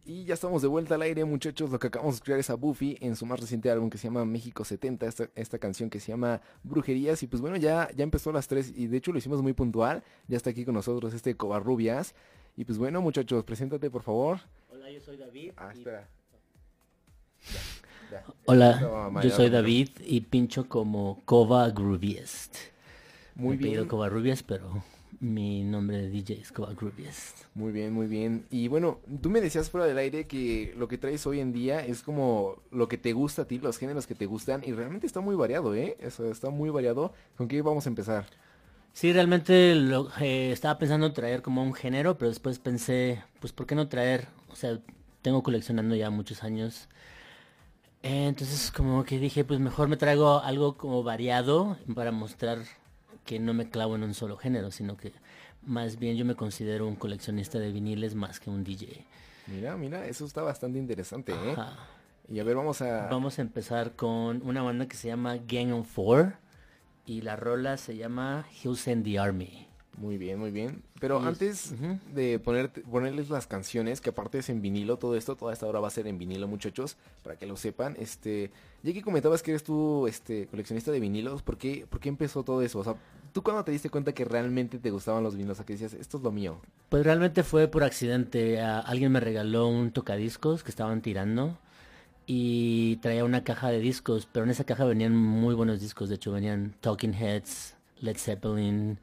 [0.04, 1.70] Y ya estamos de vuelta al aire, muchachos.
[1.70, 4.04] Lo que acabamos de escuchar es a Buffy en su más reciente álbum que se
[4.06, 7.22] llama México 70, esta, esta canción que se llama Brujerías.
[7.22, 9.52] Y pues bueno, ya, ya empezó a las 3 y de hecho lo hicimos muy
[9.52, 10.04] puntual.
[10.28, 12.14] Ya está aquí con nosotros este Covarrubias.
[12.56, 14.38] Y pues bueno, muchachos, preséntate por favor.
[14.68, 15.52] Hola, yo soy David.
[15.56, 16.08] Ah, y- espera.
[18.46, 22.56] Hola, yo soy David y pincho como Kova Grooviest.
[23.34, 23.88] Muy Me bien.
[23.88, 24.84] Kova Rubiest, pero
[25.20, 27.46] mi nombre de DJ es Kova Grooviest.
[27.54, 28.44] Muy bien, muy bien.
[28.50, 31.84] Y bueno, tú me decías fuera del aire que lo que traes hoy en día
[31.84, 35.06] es como lo que te gusta a ti, los géneros que te gustan, y realmente
[35.06, 35.96] está muy variado, ¿eh?
[36.00, 37.12] Eso está muy variado.
[37.36, 38.26] ¿Con qué vamos a empezar?
[38.92, 43.66] Sí, realmente lo, eh, estaba pensando traer como un género, pero después pensé, pues ¿por
[43.66, 44.28] qué no traer?
[44.50, 44.78] O sea,
[45.22, 46.88] tengo coleccionando ya muchos años.
[48.04, 52.58] Eh, entonces como que dije, pues mejor me traigo algo como variado para mostrar
[53.24, 55.14] que no me clavo en un solo género, sino que
[55.62, 59.06] más bien yo me considero un coleccionista de viniles más que un DJ.
[59.46, 61.52] Mira, mira, eso está bastante interesante, ¿eh?
[61.52, 61.78] Ajá.
[62.28, 63.08] Y a ver, vamos a...
[63.08, 66.36] Vamos a empezar con una banda que se llama Gang of Four
[67.06, 69.66] y la rola se llama Hills and the Army.
[69.96, 70.82] Muy bien, muy bien.
[71.00, 71.74] Pero Y antes
[72.14, 75.80] de poner, ponerles las canciones, que aparte es en vinilo, todo esto, toda esta hora
[75.80, 77.96] va a ser en vinilo, muchachos, para que lo sepan.
[77.98, 78.50] Este,
[78.82, 82.42] ya que comentabas que eres tú, este, coleccionista de vinilos, ¿por qué, por qué empezó
[82.42, 82.80] todo eso?
[82.80, 82.96] O sea,
[83.32, 85.54] ¿tú cuándo te diste cuenta que realmente te gustaban los vinilos?
[85.54, 86.60] O sea, que decías, esto es lo mío.
[86.88, 88.60] Pues realmente fue por accidente.
[88.60, 91.56] alguien me regaló un tocadiscos que estaban tirando
[92.26, 96.08] y traía una caja de discos, pero en esa caja venían muy buenos discos.
[96.08, 98.98] De hecho, venían Talking Heads, Led Zeppelin,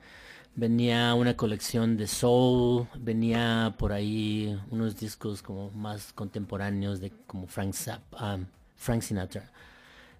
[0.56, 7.47] venía una colección de soul, venía por ahí unos discos como más contemporáneos de como
[7.47, 8.45] Frank Zappa, um,
[8.78, 9.52] Frank Sinatra.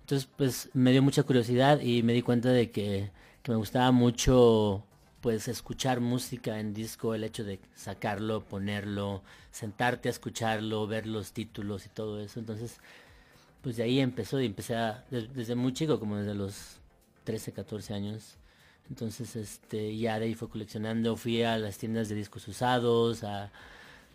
[0.02, 3.12] Entonces, pues me dio mucha curiosidad y me di cuenta de que,
[3.44, 4.84] que me gustaba mucho
[5.22, 9.22] pues escuchar música en disco, el hecho de sacarlo, ponerlo,
[9.52, 12.40] sentarte a escucharlo, ver los títulos y todo eso.
[12.40, 12.80] Entonces,
[13.62, 16.78] pues de ahí empezó y empecé a, de- desde muy chico, como desde los
[17.26, 18.38] 13, 14 años.
[18.92, 23.50] Entonces, este, ya de ahí fue coleccionando, fui a las tiendas de discos usados, a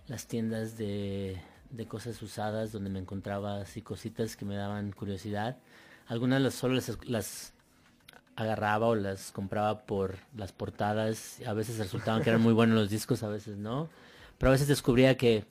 [0.07, 5.57] las tiendas de, de cosas usadas donde me encontraba así cositas que me daban curiosidad.
[6.09, 7.55] Algunas las, solo las,
[8.37, 11.39] agarraba o las compraba por las portadas.
[11.47, 13.89] A veces resultaban que eran muy buenos los discos, a veces no.
[14.37, 15.47] Pero a veces descubría que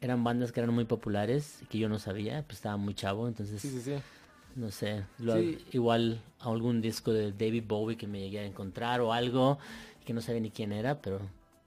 [0.00, 3.26] eran bandas que eran muy populares y que yo no sabía, pues estaba muy chavo,
[3.26, 3.60] entonces.
[4.56, 5.58] No sé, lo- Sí.
[5.72, 9.58] igual algún disco de David Bowie que me llegué a encontrar o algo
[10.04, 11.20] que no sabía ni quién era, pero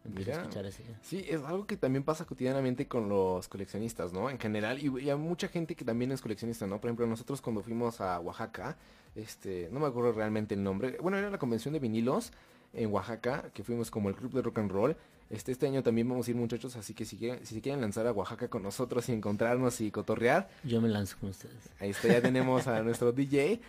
[0.06, 0.38] empecé Mira.
[0.40, 0.84] a escuchar así.
[1.02, 4.30] Sí, es algo que también pasa cotidianamente con los coleccionistas, ¿no?
[4.30, 6.82] En general, y, y hay mucha gente que también es coleccionista, ¿no?
[6.82, 8.76] Por ejemplo, nosotros cuando fuimos a Oaxaca,
[9.16, 12.32] este, no me acuerdo realmente el nombre, bueno, era la convención de vinilos
[12.74, 14.96] en Oaxaca, que fuimos como el club de rock and roll.
[15.34, 17.82] Este, este año también vamos a ir muchachos, así que si quieren, si se quieren
[17.82, 21.70] lanzar a Oaxaca con nosotros y encontrarnos y cotorrear, Yo me lanzo con ustedes.
[21.80, 23.60] Ahí está, ya tenemos a nuestro DJ.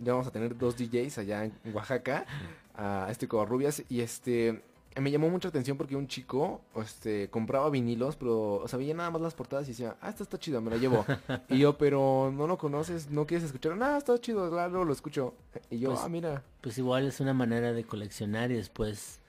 [0.00, 2.26] Ya vamos a tener dos DJs allá en Oaxaca,
[2.74, 3.84] a este Covarrubias.
[3.88, 4.60] Y este,
[5.00, 9.10] me llamó mucha atención porque un chico, este, compraba vinilos, pero, o sea, veía nada
[9.12, 11.04] más las portadas y decía, ah, esta está chida, me la llevo.
[11.48, 15.34] y yo, pero no lo conoces, no quieres escuchar, ah, está chido, claro, lo escucho.
[15.70, 16.42] Y yo, Pues, ah, mira.
[16.60, 19.20] Pues igual es una manera de coleccionar y después,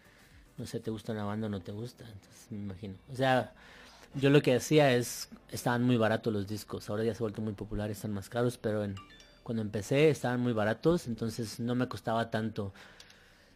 [0.57, 2.95] no sé, te gusta una banda o no te gusta, entonces me imagino.
[3.11, 3.53] O sea,
[4.15, 7.41] yo lo que hacía es, estaban muy baratos los discos, ahora ya se ha vuelto
[7.41, 8.95] muy popular, están más caros, pero en,
[9.43, 12.73] cuando empecé estaban muy baratos, entonces no me costaba tanto,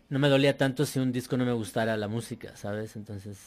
[0.10, 2.96] no me dolía tanto si un disco no me gustara la música, ¿sabes?
[2.96, 3.38] Entonces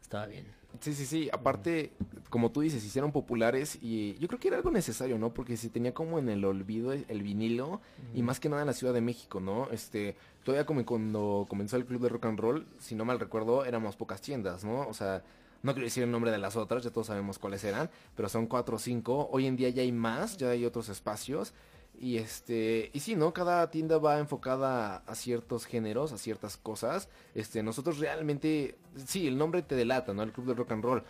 [0.00, 0.63] estaba bien.
[0.80, 1.28] Sí, sí, sí.
[1.32, 1.92] Aparte,
[2.30, 5.32] como tú dices, hicieron populares y yo creo que era algo necesario, ¿no?
[5.32, 7.80] Porque se tenía como en el olvido el el vinilo
[8.14, 9.70] y más que nada en la Ciudad de México, ¿no?
[9.70, 13.64] Este, todavía como cuando comenzó el club de rock and roll, si no mal recuerdo,
[13.64, 14.86] éramos pocas tiendas, ¿no?
[14.88, 15.22] O sea,
[15.62, 18.46] no quiero decir el nombre de las otras, ya todos sabemos cuáles eran, pero son
[18.46, 19.28] cuatro o cinco.
[19.32, 21.54] Hoy en día ya hay más, ya hay otros espacios.
[21.98, 23.32] Y este, y sí, ¿no?
[23.32, 27.08] Cada tienda va enfocada a ciertos géneros, a ciertas cosas.
[27.34, 28.76] Este, nosotros realmente,
[29.06, 30.22] sí, el nombre te delata, ¿no?
[30.22, 31.04] El club de rock and roll.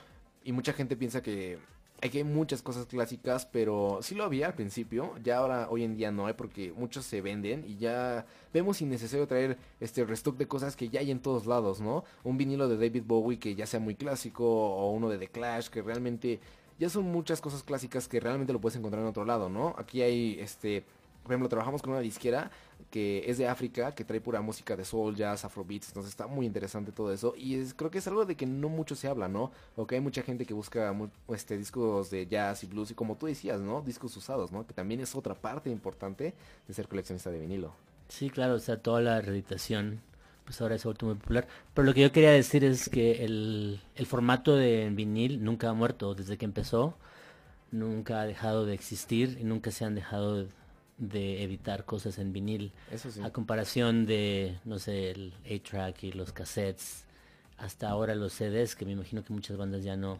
[0.44, 1.58] Y mucha gente piensa que
[2.02, 5.14] aquí hay muchas cosas clásicas, pero sí lo había al principio.
[5.22, 9.26] Ya ahora, hoy en día no hay porque muchos se venden y ya vemos innecesario
[9.26, 12.04] traer este restock de cosas que ya hay en todos lados, ¿no?
[12.22, 15.68] Un vinilo de David Bowie que ya sea muy clásico o uno de The Clash
[15.68, 16.40] que realmente
[16.78, 19.74] ya son muchas cosas clásicas que realmente lo puedes encontrar en otro lado, ¿no?
[19.78, 20.84] Aquí hay este
[21.24, 22.50] por ejemplo, trabajamos con una disquera
[22.90, 26.44] que es de África, que trae pura música de soul, jazz, afrobeats, entonces está muy
[26.44, 29.26] interesante todo eso y es, creo que es algo de que no mucho se habla,
[29.26, 29.50] ¿no?
[29.74, 30.94] O que hay mucha gente que busca
[31.28, 33.80] este discos de jazz y blues y como tú decías, ¿no?
[33.80, 34.66] Discos usados, ¿no?
[34.66, 36.34] Que también es otra parte importante
[36.68, 37.74] de ser coleccionista de vinilo.
[38.08, 40.02] Sí, claro, o sea, toda la reeditación
[40.44, 41.46] pues ahora se ha vuelto muy popular.
[41.72, 45.72] Pero lo que yo quería decir es que el, el formato de vinil nunca ha
[45.72, 46.96] muerto desde que empezó,
[47.70, 50.46] nunca ha dejado de existir y nunca se han dejado
[50.98, 52.72] de editar cosas en vinil.
[52.90, 53.20] Eso sí.
[53.22, 57.04] A comparación de, no sé, el A-Track y los cassettes,
[57.56, 60.18] hasta ahora los CDs, que me imagino que muchas bandas ya no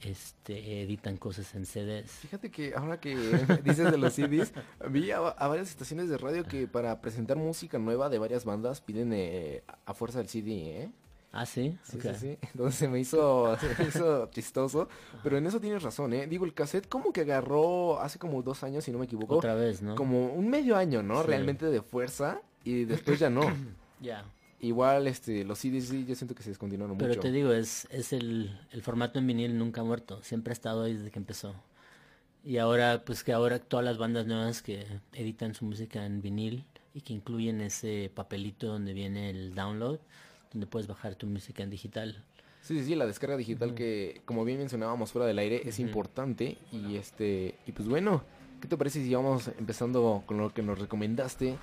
[0.00, 2.10] este, editan cosas en CDs.
[2.10, 3.16] Fíjate que ahora que
[3.64, 4.52] dices de los CDs,
[4.88, 9.12] vi a, varias estaciones de radio que para presentar música nueva de varias bandas piden
[9.12, 10.90] eh, a fuerza el CD, ¿eh?
[11.32, 11.78] Ah, sí.
[11.84, 12.38] Sí, sí, sí.
[12.52, 14.88] Entonces se me hizo, se me hizo chistoso.
[15.22, 16.26] Pero en eso tienes razón, ¿eh?
[16.26, 19.36] Digo, el cassette como que agarró hace como dos años, si no me equivoco.
[19.36, 19.94] Otra vez, ¿no?
[19.94, 21.20] Como un medio año, ¿no?
[21.22, 21.28] Sí.
[21.28, 22.40] Realmente de fuerza.
[22.64, 23.42] Y después ya no.
[24.02, 24.24] Ya.
[24.60, 27.20] Igual, este, los CDs yo siento que se descontinuaron Pero mucho.
[27.20, 30.22] te digo, es, es el, el formato en vinil nunca ha muerto.
[30.22, 31.54] Siempre ha estado ahí desde que empezó.
[32.44, 36.64] Y ahora, pues que ahora todas las bandas nuevas que editan su música en vinil
[36.94, 39.98] y que incluyen ese papelito donde viene el download,
[40.52, 42.22] donde puedes bajar tu música en digital.
[42.62, 46.58] Sí, sí, sí, la descarga digital que, como bien mencionábamos fuera del aire, es importante.
[46.72, 48.22] Y este, y pues bueno,
[48.60, 51.56] ¿qué te parece si vamos empezando con lo que nos recomendaste?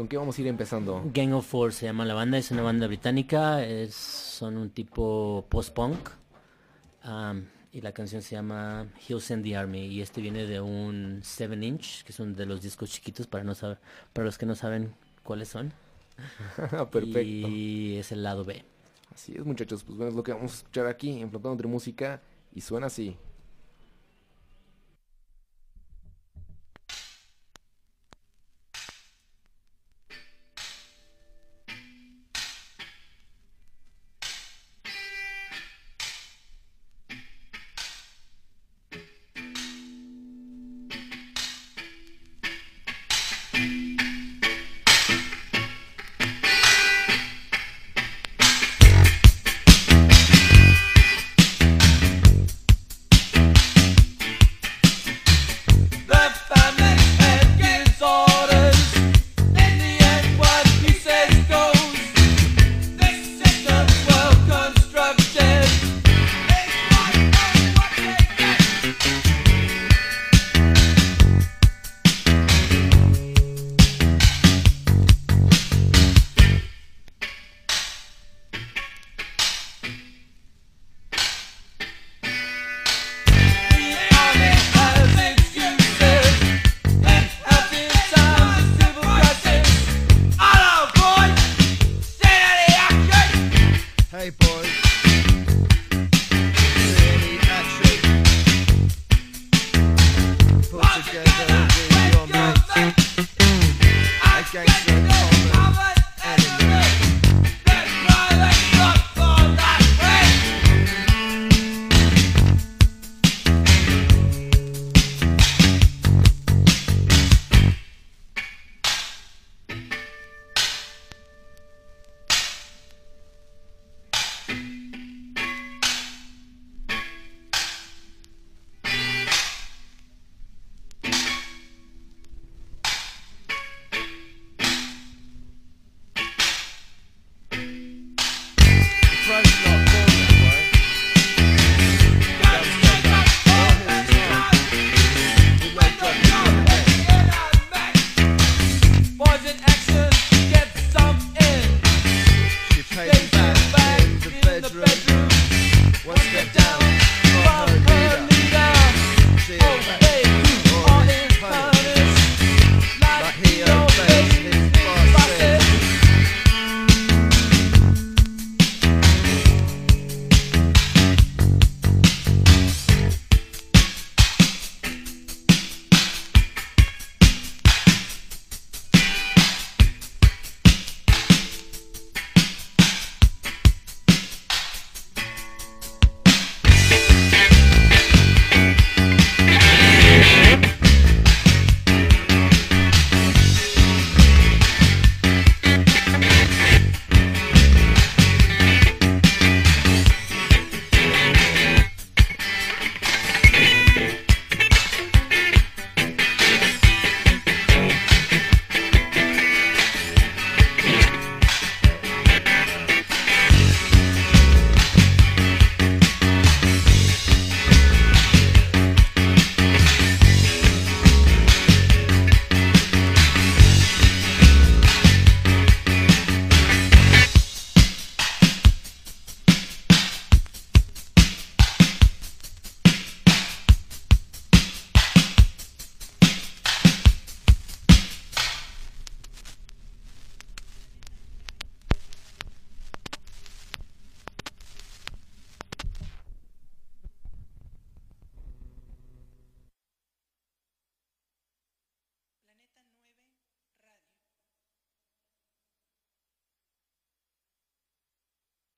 [0.00, 1.02] ¿Con qué vamos a ir empezando?
[1.12, 5.44] Gang of Four se llama la banda, es una banda británica, es, son un tipo
[5.50, 6.08] post-punk.
[7.02, 11.20] am, y la canción se llama He'll Send the Army y este viene de un
[11.22, 13.78] 7 inch, que son de los discos chiquitos para no saber,
[14.14, 15.70] para los que no saben cuáles son.
[16.90, 17.20] Perfecto.
[17.20, 18.64] Y es el lado B.
[19.14, 19.84] Así es, muchachos.
[19.84, 22.22] Pues bueno, es lo que vamos a escuchar aquí en Flotando entre Música.
[22.54, 23.18] Y suena así.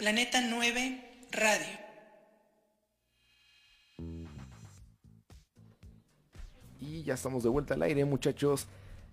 [0.02, 1.00] Planeta 9
[1.30, 1.78] Radio.
[6.80, 8.66] Y ya estamos de vuelta al aire, muchachos.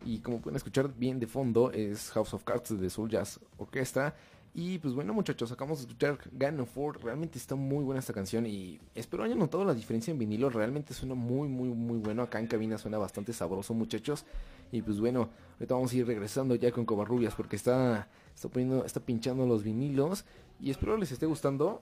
[0.04, 4.16] Y como pueden escuchar bien de fondo, es House of Cards de Soul Jazz Orquestra.
[4.56, 7.04] Y pues bueno, muchachos, acabamos de escuchar Gun of.
[7.04, 8.48] Realmente está muy buena esta canción.
[8.48, 10.50] Y espero hayan notado la diferencia en vinilo.
[10.50, 12.24] Realmente suena muy, muy, muy bueno.
[12.24, 14.26] Acá en cabina suena bastante sabroso, muchachos.
[14.72, 18.86] Y pues bueno, ahorita vamos a ir regresando ya con Covarrubias porque está, está, poniendo,
[18.86, 20.26] está pinchando los vinilos.
[20.60, 21.82] Y espero les esté gustando.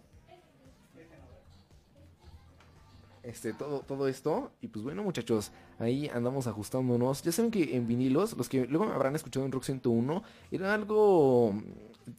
[3.28, 4.52] este, todo, todo esto.
[4.62, 7.22] Y pues bueno, muchachos, ahí andamos ajustándonos.
[7.24, 10.74] Ya saben que en vinilos, los que luego me habrán escuchado en Rock 101, era
[10.74, 11.54] algo...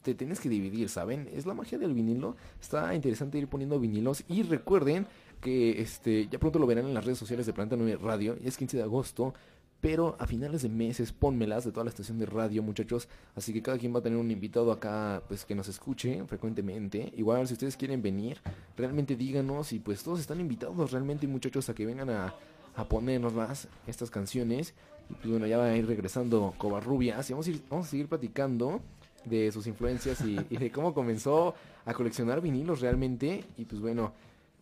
[0.03, 1.27] Te tienes que dividir, ¿saben?
[1.33, 2.35] Es la magia del vinilo.
[2.61, 4.23] Está interesante ir poniendo vinilos.
[4.27, 5.07] Y recuerden
[5.41, 8.37] que este ya pronto lo verán en las redes sociales de Planta 9 Radio.
[8.43, 9.33] Es 15 de agosto.
[9.81, 13.07] Pero a finales de meses, pónmelas de toda la estación de radio, muchachos.
[13.35, 17.13] Así que cada quien va a tener un invitado acá, pues que nos escuche frecuentemente.
[17.15, 18.39] Igual, si ustedes quieren venir,
[18.75, 19.71] realmente díganos.
[19.71, 22.33] Y pues todos están invitados realmente, muchachos, a que vengan a,
[22.75, 24.73] a ponernos más estas canciones.
[25.09, 27.29] Y pues bueno, ya va a ir regresando Covarrubias.
[27.29, 28.81] Y vamos a, vamos a seguir platicando
[29.23, 33.45] de sus influencias y de cómo comenzó a coleccionar vinilos realmente.
[33.57, 34.11] Y pues bueno,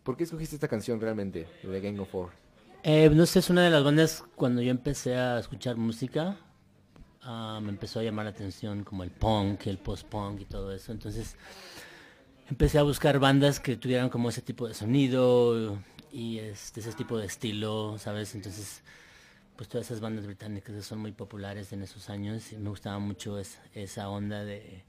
[0.03, 2.47] ¿por qué escogiste esta canción realmente de Gang of Four?
[2.89, 6.38] Eh, no sé, es una de las bandas cuando yo empecé a escuchar música,
[7.22, 10.93] ah, me empezó a llamar la atención como el punk, el post-punk y todo eso.
[10.93, 11.35] Entonces
[12.49, 15.77] empecé a buscar bandas que tuvieran como ese tipo de sonido
[16.14, 18.35] y este, ese tipo de estilo, ¿sabes?
[18.35, 18.81] Entonces,
[19.57, 23.39] pues todas esas bandas británicas son muy populares en esos años y me gustaba mucho
[23.39, 24.84] es- esa onda de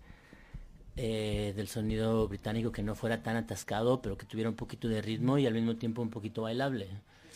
[0.97, 5.01] eh, del sonido británico que no fuera tan atascado, pero que tuviera un poquito de
[5.03, 6.89] ritmo y al mismo tiempo un poquito bailable.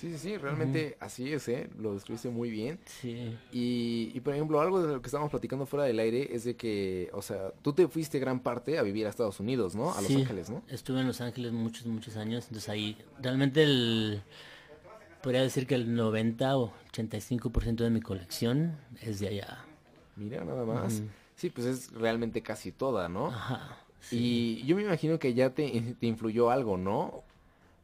[0.03, 1.71] Sí, sí, sí, realmente así es, ¿eh?
[1.79, 2.81] Lo describiste muy bien.
[2.87, 3.39] Sí.
[3.53, 6.57] Y, y, por ejemplo, algo de lo que estábamos platicando fuera del aire es de
[6.57, 9.93] que, o sea, tú te fuiste gran parte a vivir a Estados Unidos, ¿no?
[9.93, 10.65] A Los Sí, Ángeles, ¿no?
[10.67, 14.23] Estuve en Los Ángeles muchos, muchos años, entonces ahí realmente el,
[15.23, 19.65] podría decir que el 90 o 85% de mi colección es de allá.
[20.17, 21.01] Mira, nada más.
[21.37, 23.29] Sí, pues es realmente casi toda, ¿no?
[23.29, 23.79] Ajá.
[24.01, 24.59] sí.
[24.63, 27.23] Y yo me imagino que ya te, te influyó algo, ¿no?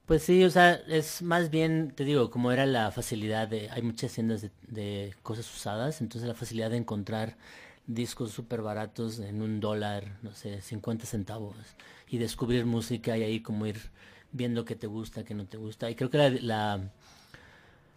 [0.08, 3.82] Pues sí, o sea, es más bien, te digo, como era la facilidad de, hay
[3.82, 7.36] muchas tiendas de, de cosas usadas, entonces la facilidad de encontrar
[7.86, 11.56] discos súper baratos en un dólar, no sé, 50 centavos,
[12.08, 13.78] y descubrir música y ahí como ir
[14.32, 15.90] viendo qué te gusta, qué no te gusta.
[15.90, 16.80] Y creo que la,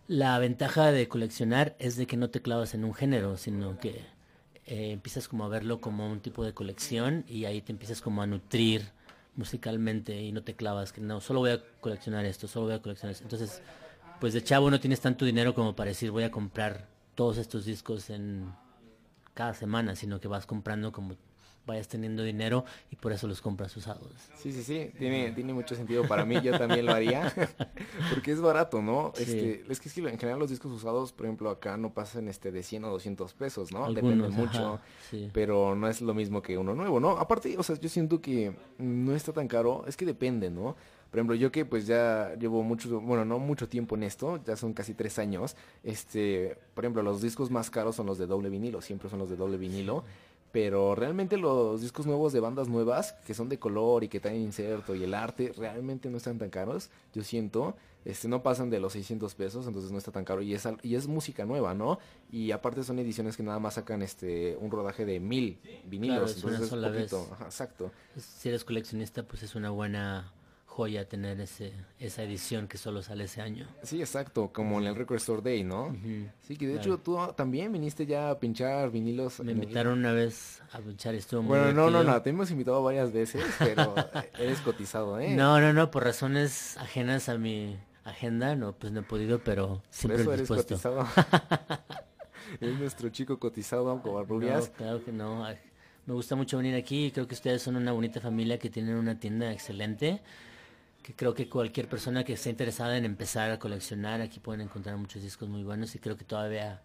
[0.10, 4.02] la, ventaja de coleccionar es de que no te clavas en un género, sino que
[4.66, 8.22] eh, empiezas como a verlo como un tipo de colección y ahí te empiezas como
[8.22, 8.92] a nutrir
[9.36, 12.82] musicalmente y no te clavas que no, solo voy a coleccionar esto, solo voy a
[12.82, 13.24] coleccionar esto.
[13.24, 13.62] Entonces,
[14.20, 17.66] pues de chavo no tienes tanto dinero como para decir voy a comprar todos estos
[17.66, 18.54] discos en
[19.34, 21.16] cada semana, sino que vas comprando como
[21.72, 24.12] vayas teniendo dinero y por eso los compras usados.
[24.36, 27.34] Sí, sí, sí, tiene, tiene mucho sentido para mí, yo también lo haría,
[28.14, 29.12] porque es barato, ¿no?
[29.16, 29.24] Sí.
[29.24, 32.28] Este, es que es que en general los discos usados, por ejemplo, acá no pasan
[32.28, 33.92] este de 100 o 200 pesos, ¿no?
[33.92, 35.30] Depende Algunos, mucho, ajá, sí.
[35.34, 37.12] pero no es lo mismo que uno nuevo, ¿no?
[37.12, 40.76] Aparte, o sea, yo siento que no está tan caro, es que depende, ¿no?
[41.12, 44.56] Por ejemplo, yo que pues ya llevo mucho, bueno, no mucho tiempo en esto, ya
[44.56, 48.50] son casi tres años, este, por ejemplo, los discos más caros son los de doble
[48.50, 50.06] vinilo, siempre son los de doble vinilo,
[50.52, 54.42] pero realmente los discos nuevos de bandas nuevas, que son de color y que traen
[54.42, 58.80] inserto y el arte, realmente no están tan caros, yo siento, este, no pasan de
[58.80, 62.00] los 600 pesos, entonces no está tan caro y es, y es música nueva, ¿no?
[62.32, 66.44] Y aparte son ediciones que nada más sacan este, un rodaje de mil vinilos, es
[66.44, 67.14] una entonces es sola vez.
[67.14, 67.92] ajá, exacto.
[68.18, 70.34] Si eres coleccionista, pues es una buena
[70.74, 73.68] joya tener ese, esa edición que solo sale ese año.
[73.84, 75.94] Sí, exacto, como en el Record Store Day, ¿no?
[76.44, 76.94] Sí, que de Claro.
[76.94, 79.42] hecho tú también viniste ya a pinchar vinilos.
[79.42, 82.50] Me el- invitaron una vez a pinchar estuvo muy Bueno, no, no, no, te hemos
[82.52, 83.96] invitado varias veces, pero
[84.40, 85.36] eres cotizado, ¿eh?
[85.36, 87.76] No, no, no, por razones ajenas a mi
[88.06, 91.06] agenda, no, pues no he podido, pero Por siempre eso eres cotizado.
[92.62, 95.46] es nuestro chico cotizado, como No, claro que no.
[96.06, 98.96] Me gusta mucho venir aquí y creo que ustedes son una bonita familia que tienen
[98.96, 100.22] una tienda excelente.
[101.04, 104.98] Que creo que cualquier persona que esté interesada en empezar a coleccionar aquí pueden encontrar
[104.98, 106.82] muchos discos muy buenos y creo que todavía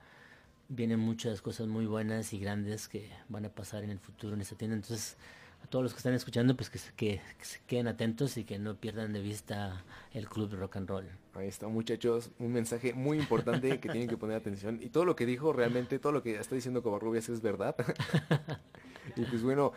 [0.69, 4.41] vienen muchas cosas muy buenas y grandes que van a pasar en el futuro en
[4.41, 4.75] esta tienda.
[4.75, 5.17] Entonces,
[5.63, 8.45] a todos los que están escuchando, pues que se, que- que se queden atentos y
[8.45, 9.85] que no pierdan de vista
[10.15, 11.07] el club de rock and roll.
[11.35, 14.81] Ahí está, muchachos, un mensaje muy importante que tienen que poner atención.
[14.83, 17.77] Y todo lo que dijo, realmente, todo lo que está diciendo Covarrubias es verdad.
[19.17, 19.73] y pues bueno,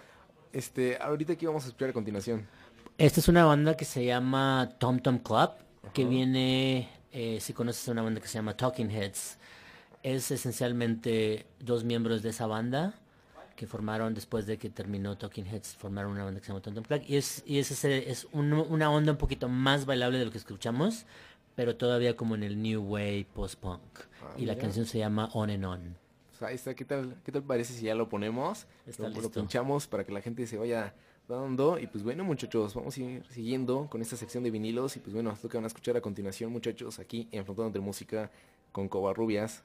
[0.53, 2.47] este, ahorita aquí vamos a escuchar a continuación.
[2.99, 5.51] Esta es una banda que se llama Tom Tom Club,
[5.93, 9.37] que viene, eh, si conoces a una banda que se llama Talking Heads,
[10.03, 12.93] es esencialmente dos miembros de esa banda
[13.55, 16.83] que formaron después de que terminó Talking Heads, formaron una banda que se llama Tonton
[16.83, 17.05] Plague.
[17.07, 20.31] Y es, y es, ese, es un- una onda un poquito más bailable de lo
[20.31, 21.05] que escuchamos,
[21.55, 23.81] pero todavía como en el New Way post-punk.
[24.21, 25.95] Ah, y la canción se llama On and On.
[26.31, 28.65] Pues ahí está, ¿qué tal, ¿qué tal parece si ya lo ponemos?
[28.85, 30.93] Está lo, lo pinchamos para que la gente se vaya
[31.79, 34.95] Y pues bueno, muchachos, vamos a ir siguiendo con esta sección de vinilos.
[34.97, 37.81] Y pues bueno, esto que van a escuchar a continuación, muchachos, aquí en Frontón entre
[37.81, 38.31] Música
[38.71, 39.63] con Covarrubias.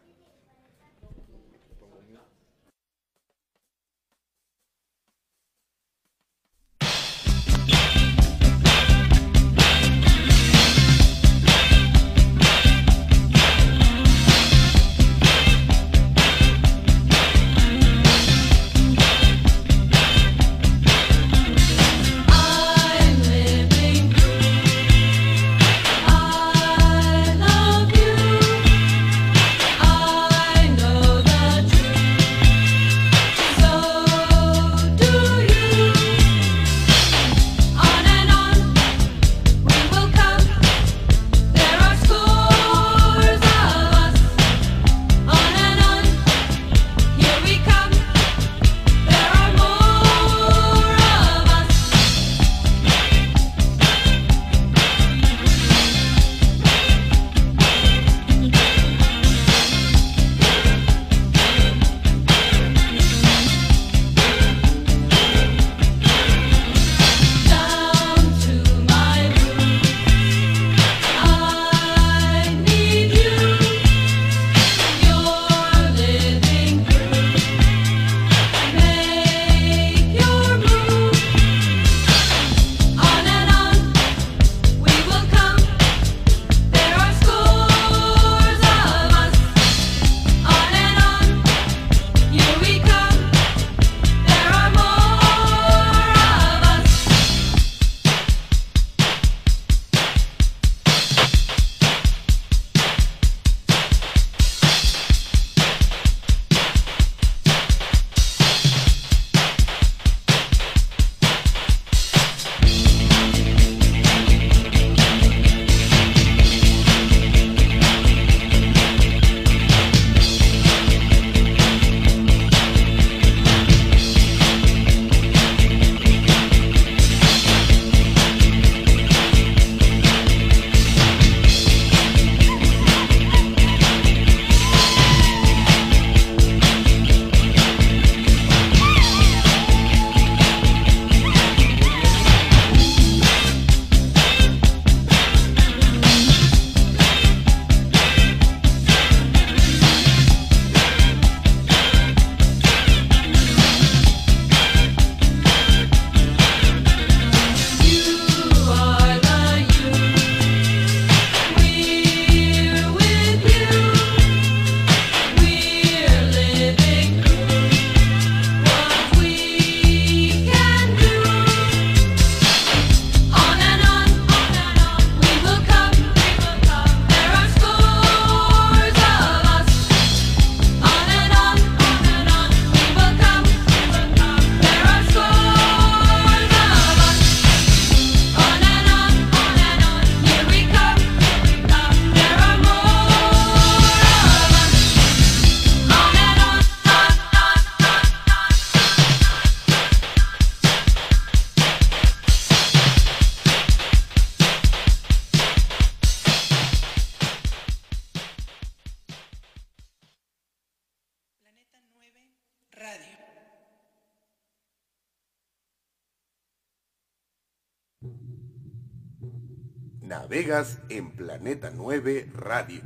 [220.35, 222.82] Navegas en Planeta 9 Radio.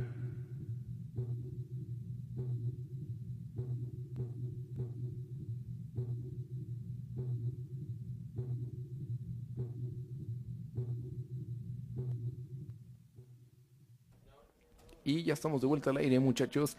[15.03, 16.77] Y ya estamos de vuelta al aire, muchachos.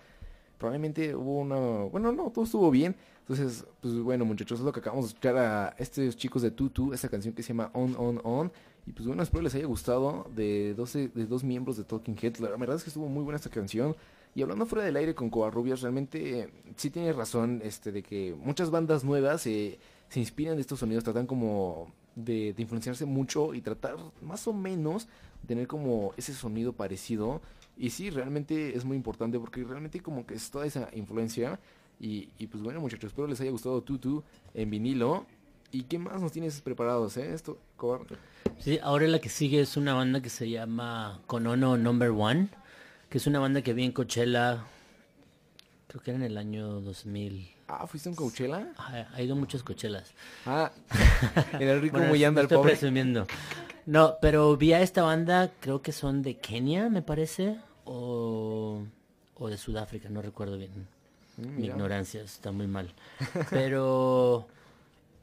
[0.56, 1.56] Probablemente hubo una...
[1.88, 2.94] Bueno, no, todo estuvo bien.
[3.22, 6.92] Entonces, pues bueno, muchachos, es lo que acabamos de escuchar a estos chicos de Tutu,
[6.92, 8.52] esta canción que se llama On, On, On.
[8.86, 12.40] Y pues bueno, espero les haya gustado de, 12, de dos miembros de Talking Heads.
[12.40, 13.94] La verdad es que estuvo muy buena esta canción.
[14.34, 18.34] Y hablando fuera del aire con Covarrubias, realmente eh, sí tiene razón este de que
[18.38, 19.78] muchas bandas nuevas eh,
[20.08, 25.08] se inspiran de estos sonidos, tratan como de, influenciarse mucho y tratar más o menos
[25.46, 27.40] tener como ese sonido parecido.
[27.76, 31.58] Y sí, realmente es muy importante porque realmente como que es toda esa influencia
[31.98, 34.22] Y, y pues bueno muchachos, espero les haya gustado Tutu
[34.54, 35.26] en vinilo.
[35.72, 37.32] ¿Y qué más nos tienes preparados, eh?
[37.32, 38.00] Esto, Cobar.
[38.58, 42.48] Sí, ahora la que sigue es una banda que se llama Konono Number One,
[43.08, 44.64] que es una banda que vi en Coachella,
[45.86, 47.52] creo que era en el año 2000.
[47.68, 48.72] Ah, ¿fuiste a un Coachella?
[48.78, 50.12] Ha, ha ido muchas Coachellas.
[50.44, 50.72] Ah,
[51.60, 52.72] era el rico Bueno, muy anda no el estoy pobre.
[52.72, 53.26] presumiendo.
[53.86, 58.82] No, pero vi a esta banda, creo que son de Kenia, me parece, o,
[59.36, 60.72] o de Sudáfrica, no recuerdo bien.
[61.36, 61.74] Mi Mm, mira.
[61.74, 62.92] ignorancia está muy mal.
[63.50, 64.46] Pero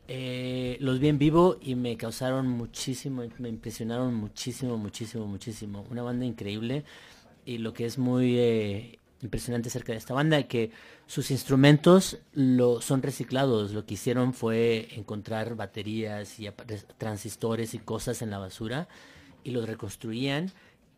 [0.08, 5.86] eh, los vi en vivo y me causaron muchísimo, me impresionaron muchísimo, muchísimo, muchísimo.
[5.90, 6.86] Una banda increíble
[7.46, 10.72] y lo que es muy eh, impresionante acerca de esta banda es que
[11.08, 13.72] sus instrumentos lo, son reciclados.
[13.72, 16.50] Lo que hicieron fue encontrar baterías y
[16.98, 18.88] transistores y cosas en la basura
[19.44, 20.52] y los reconstruían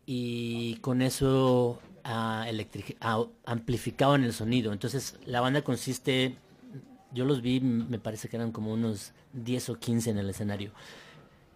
[0.06, 1.80] y con eso
[3.44, 4.72] amplificaban el sonido.
[4.72, 6.36] Entonces la banda consiste,
[7.12, 10.72] yo los vi, me parece que eran como unos 10 o 15 en el escenario.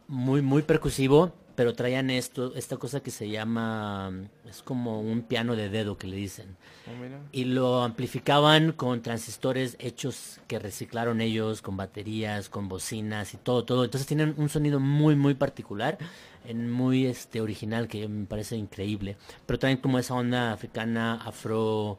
[0.08, 4.12] Muy, muy percusivo, pero traían esto, esta cosa que se llama,
[4.48, 6.56] es como un piano de dedo que le dicen.
[6.86, 7.20] Oh, mira.
[7.32, 13.64] Y lo amplificaban con transistores hechos que reciclaron ellos, con baterías, con bocinas y todo,
[13.64, 13.84] todo.
[13.84, 15.98] Entonces tienen un sonido muy, muy particular,
[16.44, 19.16] en muy este original que me parece increíble.
[19.46, 21.98] Pero traen como esa onda africana, afro,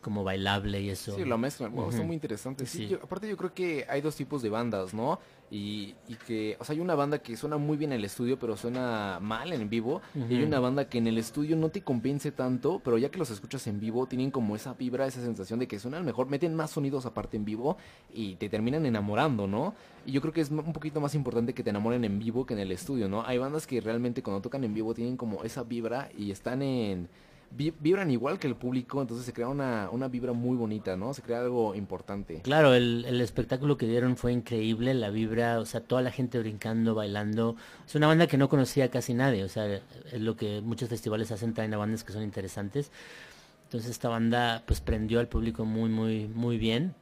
[0.00, 1.14] como bailable y eso.
[1.14, 1.72] Sí, lo mezclan.
[1.74, 2.06] Wow, Está Ujú.
[2.06, 2.64] muy interesante.
[2.66, 2.88] Sí, Sí.
[2.88, 5.18] yo- aparte yo creo que hay dos tipos de bandas, ¿no?
[5.52, 8.38] Y, y que, o sea, hay una banda que suena muy bien en el estudio,
[8.38, 10.00] pero suena mal en vivo.
[10.14, 13.18] Y hay una banda que en el estudio no te convence tanto, pero ya que
[13.18, 16.54] los escuchas en vivo, tienen como esa vibra, esa sensación de que suenan mejor, meten
[16.54, 17.76] más sonidos aparte en vivo
[18.14, 19.74] y te terminan enamorando, ¿no?
[20.06, 22.54] Y yo creo que es un poquito más importante que te enamoren en vivo que
[22.54, 23.26] en el estudio, ¿no?
[23.26, 27.08] Hay bandas que realmente cuando tocan en vivo tienen como esa vibra y están en
[27.50, 31.12] vibran igual que el público, entonces se crea una, una vibra muy bonita, ¿no?
[31.14, 32.40] Se crea algo importante.
[32.42, 36.38] Claro, el, el espectáculo que dieron fue increíble, la vibra, o sea, toda la gente
[36.38, 37.56] brincando, bailando.
[37.86, 39.82] Es una banda que no conocía casi nadie, o sea, es
[40.20, 42.90] lo que muchos festivales hacen, traen a bandas que son interesantes.
[43.64, 46.94] Entonces esta banda pues prendió al público muy, muy, muy bien.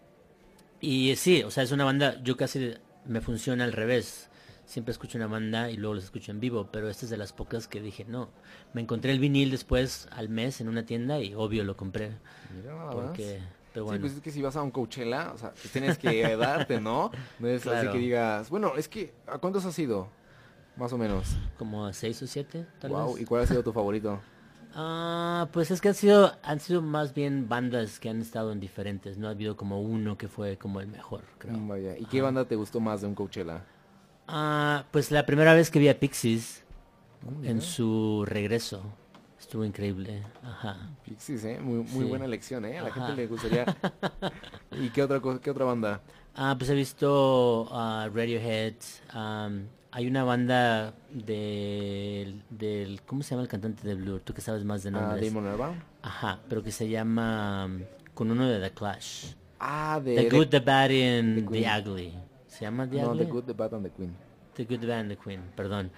[0.81, 2.75] Y sí, o sea, es una banda, yo casi
[3.07, 4.29] me funciona al revés.
[4.69, 7.33] Siempre escucho una banda y luego los escucho en vivo, pero esta es de las
[7.33, 8.29] pocas que dije, no.
[8.75, 12.13] Me encontré el vinil después al mes en una tienda y obvio lo compré.
[12.55, 12.91] Mira.
[12.91, 13.41] Porque,
[13.73, 14.01] pero Sí, bueno.
[14.03, 17.11] pues es que si vas a un Coachella, o sea, tienes que darte, ¿no?
[17.39, 20.11] No es así que digas, bueno, es que, ¿a cuántos has ido?
[20.77, 21.35] Más o menos.
[21.59, 23.23] como a seis o siete, tal wow, vez.
[23.23, 24.21] ¿y cuál ha sido tu favorito?
[24.75, 28.61] Ah, pues es que han sido, han sido más bien bandas que han estado en
[28.61, 31.55] diferentes, no ha habido como uno que fue como el mejor, creo.
[31.67, 33.65] Vaya, ¿y qué banda te gustó más de un Coachella?
[34.29, 36.63] Ah, pues la primera vez que vi a Pixies
[37.21, 38.81] Mm, en su regreso,
[39.41, 40.77] estuvo increíble, ajá.
[41.05, 41.59] Pixies, ¿eh?
[41.61, 42.09] Muy, muy Sí.
[42.09, 42.79] buena elección, ¿eh?
[42.79, 43.07] A la Ajá.
[43.09, 43.65] gente le gustaría...
[44.81, 46.01] ¿Y qué otra, cosa, qué otra banda?
[46.37, 48.75] Ah, pues he visto a Radiohead,
[49.11, 54.21] am, hay una banda del, del, ¿cómo se llama el cantante de Blur?
[54.21, 55.27] Tú que sabes más de Ah, nombres.
[55.35, 55.83] Damon Albarn.
[56.03, 57.81] Ajá, pero que se llama, um,
[58.15, 59.33] con uno de The Clash.
[59.59, 60.15] Ah, de...
[60.15, 61.67] The Good, The Bad and The.
[61.81, 62.15] Ugly.
[62.59, 63.17] ¿Se llama The No?
[63.17, 64.13] The Good, The Bad and The Queen.
[64.55, 65.93] The Good, The Bad and The Queen, perdón.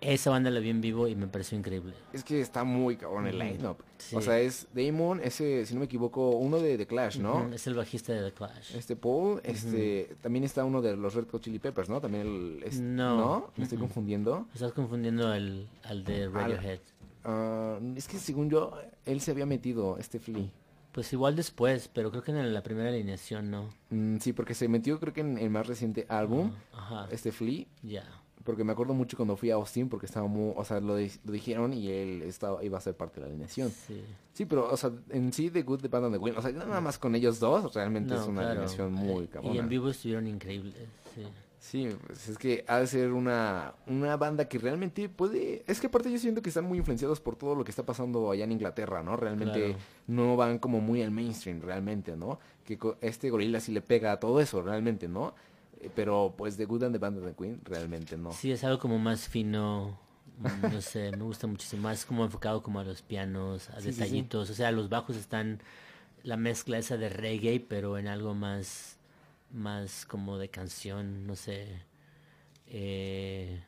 [0.00, 1.92] Esa banda la vi en vivo y me pareció increíble.
[2.12, 3.78] Es que está muy cabrón el line-up.
[3.98, 4.14] Sí.
[4.14, 7.52] O sea, es Damon, ese, si no me equivoco, uno de The Clash, ¿no?
[7.52, 8.76] Es el bajista de The Clash.
[8.76, 12.00] Este Paul, este, también está uno de los Red Hot Chili Peppers, ¿no?
[12.00, 13.50] También el, No.
[13.56, 14.46] ¿Me estoy confundiendo?
[14.54, 16.80] Estás confundiendo al, al de Radiohead.
[17.24, 18.72] Ah, es que según yo,
[19.04, 20.48] él se había metido, este Flea.
[20.94, 23.68] Pues igual después, pero creo que en la primera alineación no.
[23.90, 27.66] Mm, sí, porque se metió creo que en el más reciente álbum, Ajá, este Flea,
[27.82, 28.04] ya.
[28.44, 31.10] porque me acuerdo mucho cuando fui a Austin, porque estaba muy, o sea, lo, di-
[31.24, 33.70] lo dijeron y él estaba, iba a ser parte de la alineación.
[33.70, 34.04] Sí.
[34.34, 36.52] Sí, pero, o sea, en sí, The Good, The Bad and The Queen, o sea,
[36.52, 38.50] nada más con ellos dos, realmente No, es una claro.
[38.60, 39.54] alineación muy cabrona.
[39.54, 41.22] Y en vivo estuvieron increíbles, sí.
[41.66, 45.64] Sí, pues es que ha de ser una, una banda que realmente puede...
[45.66, 48.30] Es que aparte yo siento que están muy influenciados por todo lo que está pasando
[48.30, 49.16] allá en Inglaterra, ¿no?
[49.16, 49.78] Realmente Claro.
[50.06, 52.38] no van como muy al mainstream, realmente, ¿no?
[52.66, 55.34] Que este gorila sí le pega a todo eso, realmente, ¿no?
[55.80, 58.32] Eh, Pero pues The Good and the Band and the Queen, realmente no.
[58.32, 59.98] Sí, es algo como más fino,
[60.40, 63.86] mm, no sé, me gusta muchísimo, más como enfocado como a los pianos, a Sí,
[63.86, 64.00] sí, sí.
[64.00, 65.60] detallitos, o sea, los bajos están
[66.24, 68.93] la mezcla esa de reggae, pero en algo más,
[69.54, 71.68] más como de canción, no sé,
[72.66, 73.62] eh,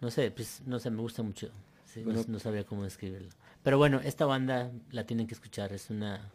[0.00, 1.48] no sé, pues, no sé, me gusta mucho,
[1.86, 2.24] sí, no- Bueno.
[2.28, 3.28] no, sabía cómo describirlo.
[3.62, 6.30] Pero bueno, esta banda la tienen que escuchar, es una...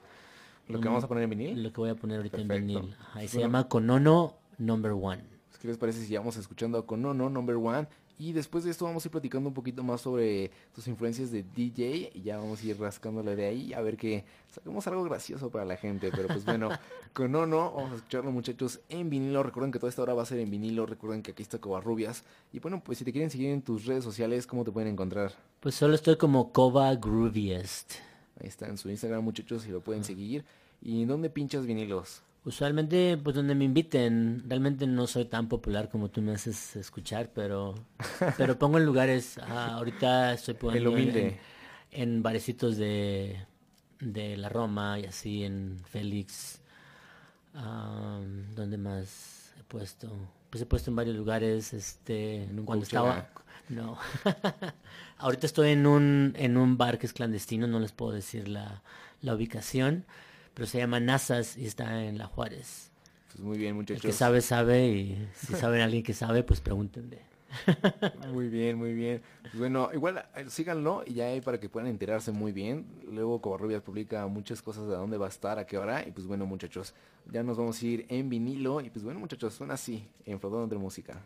[0.69, 2.55] Lo que vamos a poner en vinil, Lo que voy a poner ahorita Perfecto.
[2.55, 2.95] en vinil.
[3.23, 5.23] Y se llama Konono Number One.
[5.61, 7.87] ¿qué les parece si vamos escuchando con No No Number One
[8.19, 11.43] Y después de esto vamos a ir platicando un poquito más sobre tus influencias de
[11.43, 15.51] DJ y ya vamos a ir rascándole de ahí a ver que saquemos algo gracioso
[15.51, 16.09] para la gente.
[16.11, 16.69] Pero pues bueno,
[17.13, 19.43] con no, no, vamos a escucharlo muchachos en vinilo.
[19.43, 20.87] Recuerden que toda esta hora va a ser en vinilo.
[20.87, 22.23] Recuerden que aquí está Covarrubias.
[22.51, 25.33] Y bueno, pues si te quieren seguir en tus redes sociales, ¿cómo te pueden encontrar?
[25.59, 27.93] Pues solo estoy como Grooviest.
[28.39, 30.43] Ahí está en su Instagram muchachos y lo pueden seguir.
[30.81, 32.21] ¿Y dónde pinchas vinilos?
[32.47, 37.29] Usualmente, pues donde me inviten, realmente no soy tan popular como tú me haces escuchar,
[37.33, 37.75] pero,
[38.37, 41.35] pero pongo en lugares, ah, ahorita estoy poniendo en,
[41.91, 43.45] en- barecitos de,
[43.99, 46.61] de la Roma y así, en Félix,
[47.53, 50.09] am, ¿dónde más he puesto?
[50.49, 53.29] Pues he puesto en varios lugares, este, En un cuando estaba,
[53.69, 53.97] no,
[55.17, 58.81] ahorita estoy en un, en un bar que es clandestino, no les puedo decir la,
[59.21, 60.05] la ubicación,
[60.57, 62.89] pero se llama Nazas y está en La Juárez.
[63.27, 64.01] Pues muy bien El muchachos.
[64.01, 67.21] que sabe, sabe, y si saben alguien que sabe, pues pregúntenle.
[68.33, 69.21] Muy bien, muy bien.
[69.41, 72.85] Pues bueno, igual eh, síganlo y ya para que puedan enterarse muy bien.
[73.09, 76.05] Luego Covarrubias publica muchas cosas de dónde va a estar, a qué hora.
[76.05, 76.93] Y pues bueno, muchachos,
[77.31, 78.81] ya nos vamos a ir en vinilo.
[78.81, 81.21] Y pues bueno, muchachos, suena así, en Flotando entre Música.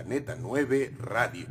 [0.00, 1.46] Planeta 9 Radio.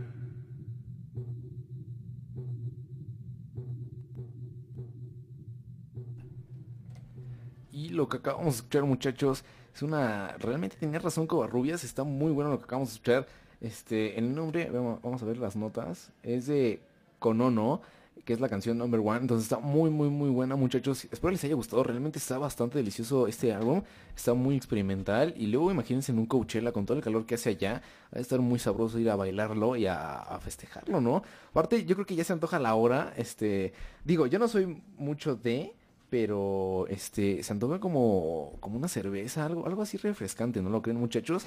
[7.71, 10.35] Y lo que acabamos de escuchar, muchachos, es una...
[10.39, 13.27] Realmente tenía razón Covarrubias, está muy bueno lo que acabamos de escuchar.
[13.61, 16.81] Este, el nombre, vamos a ver las notas, es de
[17.19, 17.84] Konono,
[18.25, 19.19] que es la canción number one.
[19.19, 21.05] Entonces está muy, muy, muy buena, muchachos.
[21.11, 21.83] Espero les haya gustado.
[21.83, 23.81] Realmente está bastante delicioso este álbum.
[24.15, 25.33] Está muy experimental.
[25.37, 27.81] Y luego imagínense en un Coachella con todo el calor que hace allá.
[28.13, 31.23] Va a estar muy sabroso ir a bailarlo y a, a festejarlo, ¿no?
[31.51, 33.13] Aparte, yo creo que ya se antoja la hora.
[33.17, 33.73] Este,
[34.05, 35.73] digo, yo no soy mucho de
[36.09, 40.99] pero este se antoja como como una cerveza, algo algo así refrescante, ¿no lo creen,
[40.99, 41.45] muchachos?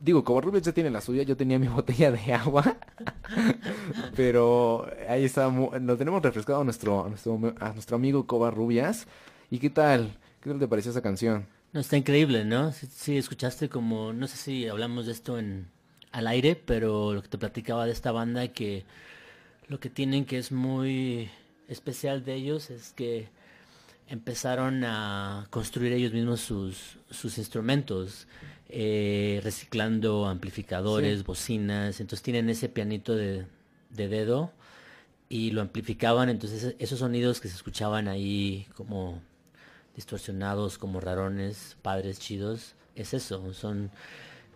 [0.00, 2.76] Digo, Covarrubias ya tiene la suya, yo tenía mi botella de agua,
[4.16, 9.06] pero ahí está, lo tenemos refrescado a nuestro, nuestro, a nuestro amigo Covarrubias.
[9.50, 10.16] ¿Y qué tal?
[10.40, 11.46] ¿Qué tal te pareció esa canción?
[11.72, 12.72] No, está increíble, ¿no?
[12.72, 15.68] Sí, sí, escuchaste como, no sé si hablamos de esto en
[16.12, 18.84] al aire, pero lo que te platicaba de esta banda que
[19.68, 21.30] lo que tienen que es muy
[21.68, 23.28] especial de ellos es que
[24.08, 28.26] empezaron a construir ellos mismos sus, sus instrumentos,
[28.68, 33.46] eh, reciclando amplificadores, bocinas, entonces tienen ese pianito de,
[33.90, 34.52] de dedo
[35.28, 39.20] y lo amplificaban, entonces esos sonidos que se escuchaban ahí como
[39.94, 43.90] distorsionados, como rarones, padres chidos, es eso, son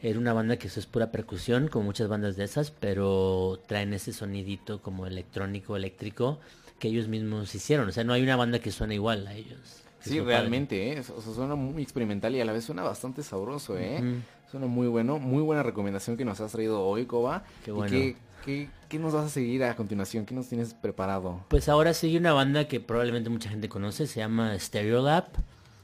[0.03, 3.95] era una banda que eso es pura percusión, como muchas bandas de esas, pero traen
[3.95, 6.41] ese sonidito como electrónico, eléctrico,
[6.81, 7.89] que ellos mismos hicieron.
[7.89, 9.85] O sea, no hay una banda que suene igual a ellos.
[10.03, 11.01] Sí, realmente, ¿eh?
[11.17, 13.99] O sea, suena muy experimental y a la vez suena bastante sabroso, ¿eh?
[14.01, 14.17] Ujú.
[14.51, 17.45] Suena muy bueno, muy buena recomendación que nos has traído hoy, Coba.
[17.65, 17.91] Qué ¿Y bueno.
[17.91, 20.27] qué, qué- qué nos vas a seguir a continuación?
[20.27, 21.45] ¿Qué nos tienes preparado?
[21.49, 25.25] Pues ahora sigue una banda que probablemente mucha gente conoce, se llama Stereolab.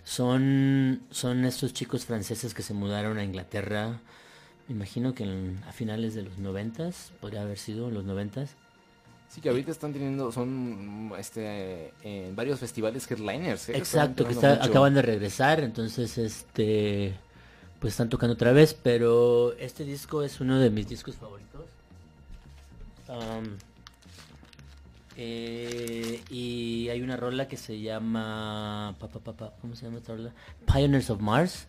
[0.05, 4.01] Son, son estos chicos franceses que se mudaron a Inglaterra,
[4.66, 8.55] me imagino que en- a finales de los noventas, podría haber sido en los noventas.
[9.31, 13.77] Sí, que ahorita están teniendo, son, este, en varios festivales headliners, ¿eh?
[13.77, 17.15] Exacto, que está- acaban de regresar, entonces este
[17.79, 21.63] pues están tocando otra vez, pero este disco es uno de mis discos favoritos.
[25.17, 29.99] Eh, y hay una rola que se llama pa, pa, pa, pa, ¿cómo se llama
[29.99, 30.33] esta rola?
[30.73, 31.67] Pioneers of Mars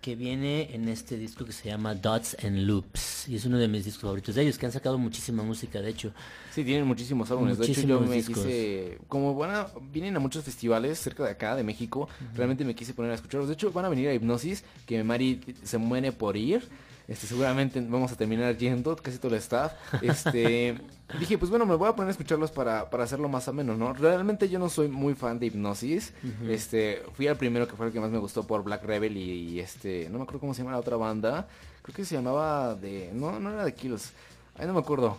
[0.00, 3.66] que viene en este disco que se llama Dots and Loops y es uno de
[3.66, 6.12] mis discos favoritos de ellos que han sacado muchísima música de hecho
[6.56, 7.58] Sí, tienen muchísimos álbumes.
[7.58, 8.36] De hecho, yo Muchísimos me discos.
[8.38, 12.74] quise, como van a, vienen a muchos festivales cerca de acá, de México, realmente me
[12.74, 13.48] quise poner a escucharlos.
[13.48, 16.66] De hecho, van a venir a Hipnosis, que Mari se muere por ir.
[17.08, 19.72] Este, seguramente vamos a terminar yendo, casi todo el staff.
[20.00, 20.78] Este,
[21.18, 23.92] dije, pues bueno, me voy a poner a escucharlos para, para hacerlo más ameno, ¿no?
[23.92, 26.12] Realmente yo no soy muy fan de Hipnosis.
[26.48, 29.50] Este, fui al primero que fue el que más me gustó por Black Rebel y,
[29.50, 31.48] y este, no me acuerdo cómo se llama la otra banda.
[31.82, 34.12] Creo que se llamaba de, no, no era de Kills.
[34.58, 35.16] Ay, no me acuerdo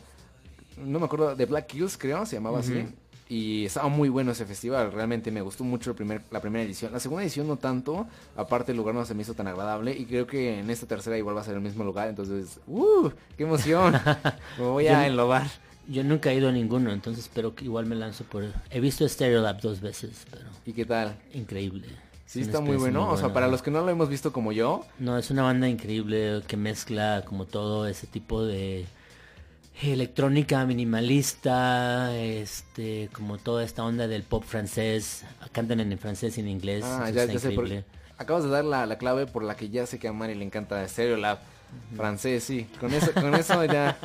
[0.77, 2.87] no me acuerdo, de Black Kills creo, se llamaba así.
[3.29, 6.93] Y estaba muy bueno ese festival, realmente me gustó mucho el primer, la primera edición.
[6.93, 8.07] La segunda edición no tanto,
[8.37, 11.17] aparte el lugar no se me hizo tan agradable y creo que en esta tercera
[11.17, 13.09] igual va a ser el mismo lugar, entonces, ¡uh!
[13.35, 13.99] ¡Qué emoción!
[14.57, 15.47] me voy a enlobar.
[15.87, 19.07] Yo nunca he ido a ninguno entonces espero que igual me lanzo por he visto
[19.07, 21.15] Stereolab dos veces pero ¿Y qué tal?
[21.33, 21.87] increíble
[22.25, 23.09] Sí, está muy bueno.
[23.09, 25.69] o sea, para los que no lo hemos visto como yo, No, es una banda
[25.69, 28.85] increíble que mezcla como todo ese tipo de
[29.81, 35.23] electrónica minimalista, este, como toda esta onda del pop francés.
[35.51, 36.83] Cantan en francés y en inglés.
[36.85, 37.51] Ah, ya, está ya sé.
[37.51, 37.69] por-.
[38.17, 40.43] Acabas de dar la, la clave por la que ya sé que a Mari le
[40.43, 40.85] encanta
[41.95, 42.67] Francés, sí.
[42.79, 43.97] Con eso, con eso ya.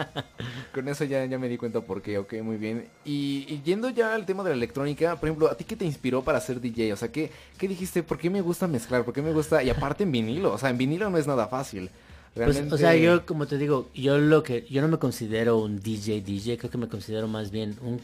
[0.73, 2.89] Con eso ya, ya me di cuenta por qué, ok, muy bien.
[3.05, 5.85] Y, y yendo ya al tema de la electrónica, por ejemplo, ¿a ti qué te
[5.85, 6.93] inspiró para ser DJ?
[6.93, 8.03] O sea, ¿qué, qué dijiste?
[8.03, 9.05] ¿Por qué me gusta mezclar?
[9.05, 9.63] ¿Por qué me gusta?
[9.63, 11.91] Y aparte en vinilo, o sea, en vinilo no es nada fácil.
[12.35, 12.75] Pues, Realmente...
[12.75, 16.23] o sea, yo como te digo, yo lo que yo no me considero un DJ
[16.23, 18.01] DJ, creo que me considero más bien un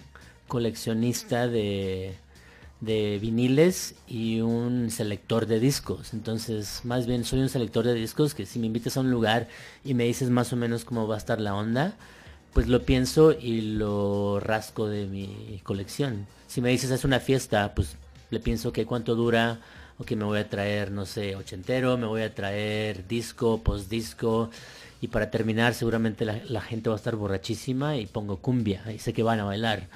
[0.47, 2.14] coleccionista de
[2.80, 6.14] de viniles y un selector de discos.
[6.14, 9.48] Entonces, más bien soy un selector de discos que si me invitas a un lugar
[9.84, 11.96] y me dices más o menos cómo va a estar la onda,
[12.52, 16.26] pues lo pienso y lo rasco de mi colección.
[16.46, 17.96] Si me dices es una fiesta, pues
[18.30, 19.60] le pienso que cuánto dura,
[19.98, 23.90] o que me voy a traer, no sé, ochentero, me voy a traer disco, post
[23.90, 24.50] disco,
[25.00, 28.98] y para terminar seguramente la, la gente va a estar borrachísima y pongo cumbia, y
[29.00, 29.88] sé que van a bailar.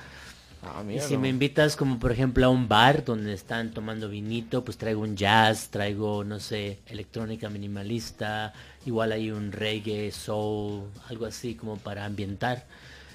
[0.65, 4.65] Ah, Y si me invitas como por ejemplo a un bar donde están tomando vinito,
[4.65, 8.53] pues traigo un jazz, traigo, no sé, electrónica minimalista,
[8.87, 12.65] igual hay un reggae, soul, algo así como para ambientar.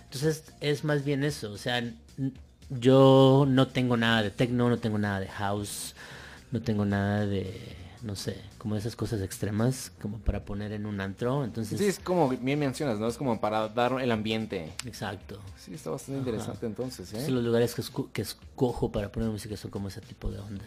[0.05, 1.81] Entonces es más bien eso, o sea,
[2.69, 5.95] yo no tengo nada de techno, no tengo nada de house,
[6.51, 7.76] no tengo nada de,
[8.07, 11.43] no sé, como esas cosas extremas como para poner en un antro.
[11.43, 13.07] Entonces, Sí, es como bien mencionas, ¿no?
[13.07, 14.73] Es como para dar el ambiente.
[14.85, 15.39] exacto.
[15.57, 17.17] Sí, está bastante interesante entonces, ¿eh?
[17.17, 20.39] Entonces, los lugares que, escu- que escojo para poner música son como ese tipo de
[20.39, 20.65] onda.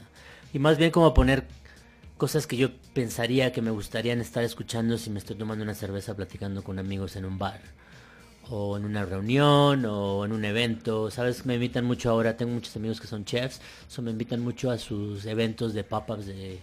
[0.53, 1.45] Y más bien como poner
[2.19, 6.15] cosas que yo pensaría que me gustarían estar escuchando si me estoy tomando una cerveza
[6.15, 7.61] platicando con amigos en un bar.
[8.53, 11.09] O en una reunión, o en un evento.
[11.11, 14.71] Sabes, me invitan mucho ahora, tengo muchos amigos que son chefs, so me invitan mucho
[14.73, 16.59] a sus eventos de pop-ups de,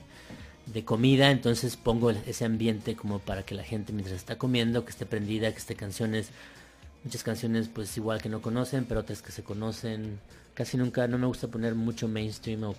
[0.73, 4.91] de comida, entonces pongo ese ambiente como para que la gente mientras está comiendo, que
[4.91, 6.29] esté prendida, que esté canciones,
[7.03, 10.19] muchas canciones pues igual que no conocen, pero otras que se conocen.
[10.53, 12.75] Casi nunca, no me gusta poner mucho mainstream o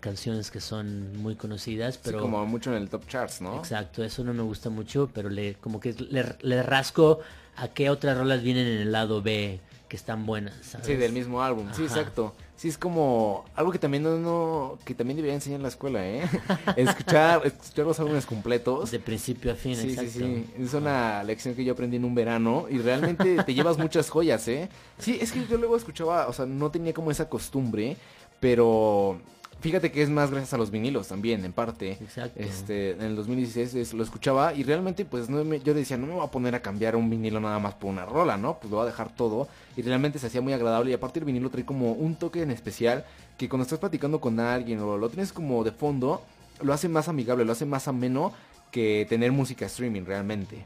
[0.00, 3.56] canciones que son muy conocidas, Sí, pero como mucho en el top charts, ¿no?
[3.58, 7.18] exacto, eso no me gusta mucho, pero le como que le, le rasco
[7.56, 10.86] a qué otras rolas vienen en el lado B que están buenas, ¿sabes?
[10.86, 11.68] Sí, del mismo álbum.
[11.74, 12.34] Sí, exacto.
[12.56, 16.06] Sí, es como algo que también no, no- que también debería enseñar en la escuela,
[16.06, 16.22] ¿eh?
[16.76, 18.90] escuchar, escuchar los álbumes completos.
[18.90, 20.10] de principio a fin, Sí, sí, exacto.
[20.20, 20.46] sí.
[20.58, 24.48] Es una lección que yo aprendí en un verano y realmente te llevas muchas joyas,
[24.48, 24.70] ¿eh?
[24.98, 27.96] Sí, es que yo luego escuchaba, o sea, no tenía como esa costumbre,
[28.40, 29.18] pero
[29.60, 31.92] fíjate que es más gracias a los vinilos también, en parte.
[31.92, 32.38] Exacto.
[32.40, 36.06] Este, en el 2016 es- lo escuchaba y realmente pues no me- yo decía, no
[36.06, 38.58] me voy a poner a cambiar un vinilo nada más por una rola, ¿no?
[38.58, 41.24] Pues lo voy a dejar todo y realmente se hacía muy agradable y aparte el
[41.24, 43.04] vinilo trae como un toque en especial
[43.38, 46.22] que cuando estás platicando con alguien o lo tienes como de fondo,
[46.62, 48.32] lo hace más amigable, lo hace más ameno
[48.70, 50.64] que tener música streaming realmente.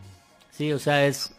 [0.52, 1.32] Sí, o sea, es,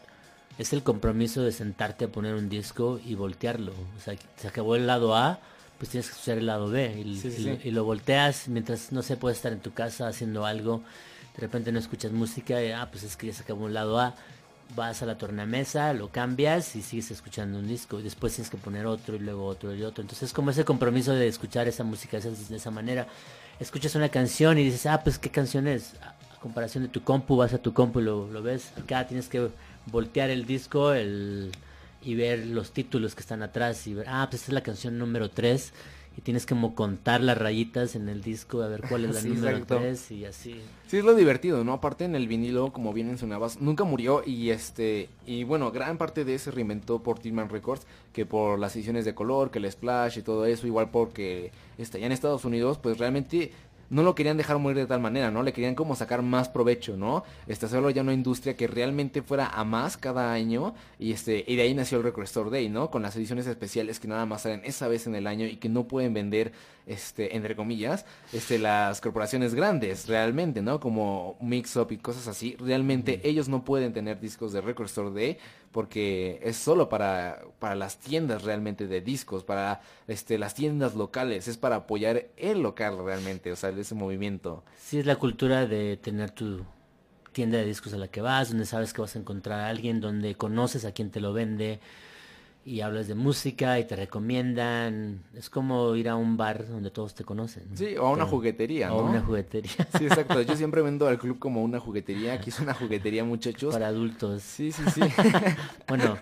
[0.58, 3.72] es el compromiso de sentarte a poner un disco y voltearlo.
[3.72, 5.40] O sea, se acabó el lado A,
[5.82, 7.02] pues tienes que escuchar el lado B.
[7.04, 7.60] Y, Sí, sí, y- sí.
[7.70, 10.84] y lo volteas mientras, no sé, puedes estar en tu casa haciendo algo.
[11.36, 14.00] De repente no escuchas música y, ah, pues es que ya se acabó un lado
[14.00, 14.14] A.
[14.76, 18.00] Vas a la tornamesa, lo cambias y sigues escuchando un disco.
[18.00, 20.04] Y después tienes que poner otro y luego otro y otro.
[20.04, 23.08] Entonces es como ese compromiso de escuchar esa música de esa, manera.
[23.60, 25.96] Escuchas una canción y dices, ah, pues qué canción es.
[26.04, 28.72] A a comparación de tu compu, vas a tu compu y lo, lo ves.
[28.78, 29.50] Acá tienes que
[29.88, 31.52] voltear el disco el,
[32.04, 34.98] y ver los títulos que están atrás y ver, ah, pues esta es la canción
[34.98, 35.74] número 3
[36.18, 39.30] y tienes como contar las rayitas en el disco a ver cuál es la Sí,
[39.30, 39.78] número exacto.
[39.78, 40.62] 3 y así.
[40.88, 41.74] Sí, es lo divertido, ¿no?
[41.74, 46.26] Aparte en el vinilo, como bien mencionabas, nunca murió y este, y bueno, gran parte
[46.26, 50.18] de ese reinventó por Tillman Records, que por las ediciones de color, que el splash
[50.18, 53.54] y todo eso, igual porque está ya en Estados Unidos, pues realmente
[53.92, 55.44] no lo querían dejar morir de tal manera, ¿no?
[55.44, 57.26] Le querían como sacar más provecho, ¿no?
[57.46, 61.58] Este, hacerlo ya una industria que realmente fuera a más cada año y este, y
[61.58, 62.90] de ahí nació el Record Store Day, ¿no?
[62.90, 65.68] Con las ediciones especiales que nada más salen esa vez en el año y que
[65.68, 66.54] no pueden vender,
[66.86, 70.80] este, entre comillas, este, las corporaciones grandes, realmente, ¿no?
[70.80, 75.12] Como Mix Up y cosas así, realmente ellos no pueden tener discos de Record Store
[75.12, 75.38] Day
[75.72, 81.48] porque es solo para, para las tiendas realmente de discos, para este, las tiendas locales,
[81.48, 84.64] es para apoyar el local realmente, o sea, ese movimiento.
[84.78, 86.66] Sí, es la cultura de tener tu
[87.32, 90.02] tienda de discos a la que vas, donde sabes que vas a encontrar a alguien,
[90.02, 91.80] donde conoces a quien te lo vende
[92.64, 95.24] y hablas de música y te recomiendan.
[95.36, 97.64] Es como ir a un bar donde todos te conocen.
[97.76, 98.98] Sí, o a una Te- juguetería, ¿no?
[98.98, 100.42] O a una juguetería Sí, exacto.
[100.42, 102.34] Yo siempre vendo al club como una juguetería.
[102.34, 103.74] Aquí es una juguetería, muchachos.
[103.74, 104.42] para adultos.
[104.44, 105.02] Sí, sí, sí.
[105.88, 106.18] Bueno,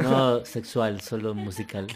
[0.00, 1.86] no sexual, solo musical.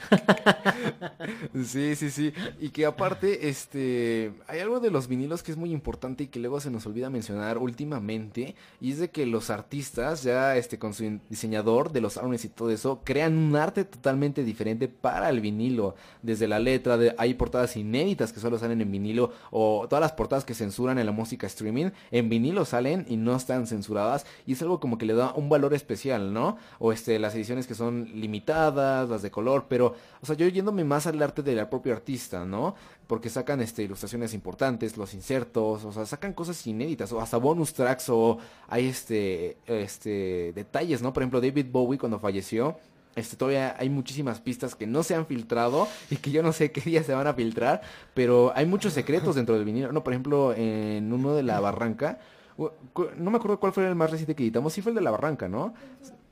[1.64, 2.32] Sí, sí, sí.
[2.60, 6.38] Y que aparte, este, hay algo de los vinilos que es muy importante y que
[6.38, 8.54] luego se nos olvida mencionar últimamente.
[8.80, 12.48] Y es de que los artistas, ya este, con su diseñador de los álbumes y
[12.48, 15.94] todo eso, crean un arte totalmente diferente para el vinilo.
[16.22, 19.32] Desde la letra, de, hay portadas inéditas que solo salen en vinilo.
[19.50, 23.34] O todas las portadas que censuran en la música streaming, en vinilo salen y no
[23.36, 24.26] están censuradas.
[24.46, 26.56] Y es algo como que le da un valor especial, ¿no?
[26.78, 30.84] O este, las ediciones que son limitadas, las de color, pero, o sea, yo yéndome
[30.84, 32.74] más al arte del propio artista, ¿no?
[33.06, 37.72] Porque sacan este ilustraciones importantes, los insertos, o sea, sacan cosas inéditas, o hasta bonus
[37.72, 38.38] tracks, o
[38.68, 41.12] hay este, este, detalles, ¿no?
[41.12, 42.76] Por ejemplo, David Bowie cuando falleció,
[43.16, 46.70] este, todavía hay muchísimas pistas que no se han filtrado y que yo no sé
[46.70, 47.82] qué día se van a filtrar,
[48.14, 50.04] pero hay muchos secretos dentro del vinilo, ¿no?
[50.04, 52.18] Por ejemplo, en uno de la barranca,
[52.58, 55.10] no me acuerdo cuál fue el más reciente que editamos, sí fue el de la
[55.10, 55.74] barranca, ¿no?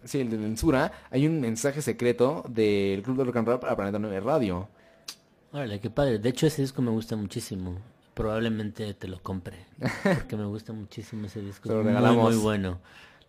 [0.05, 3.75] Sí, el de censura, hay un mensaje secreto del Club de Rock and Roll para
[3.77, 4.69] Planeta 9 Radio.
[5.53, 6.19] Órale, qué padre.
[6.19, 7.79] De hecho, ese disco me gusta muchísimo.
[8.15, 9.67] Probablemente te lo compre.
[10.03, 11.69] Porque me gusta muchísimo ese disco.
[11.69, 12.35] Lo Es muy, regalamos.
[12.35, 12.81] muy bueno.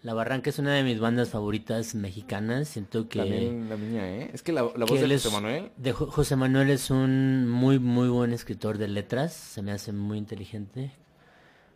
[0.02, 2.68] La Barranca es una de mis bandas favoritas mexicanas.
[2.68, 3.20] Siento que...
[3.20, 4.30] También la niña, ¿eh?
[4.34, 7.50] Es que la, la que voz de José Manuel, de Jo- José Manuel es un
[7.50, 9.34] muy, muy buen escritor de letras.
[9.34, 10.92] Se me hace muy inteligente.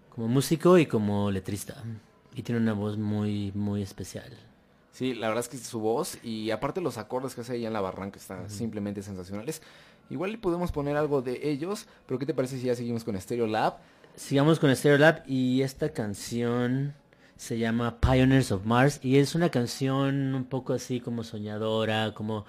[0.09, 1.83] Como músico y como letrista.
[2.35, 4.31] Y tiene una voz muy, muy especial.
[4.91, 7.73] Sí, la verdad es que su voz y aparte los acordes que hace ella en
[7.73, 9.61] la barranca están simplemente sensacionales.
[10.09, 13.19] Igual le podemos poner algo de ellos, pero ¿qué te parece si ya seguimos con
[13.19, 13.77] Stereo Lab?
[14.15, 16.93] Sigamos con Stereolab y esta canción
[17.37, 22.45] se llama Pioneers of Mars y es una canción un poco así como soñadora, como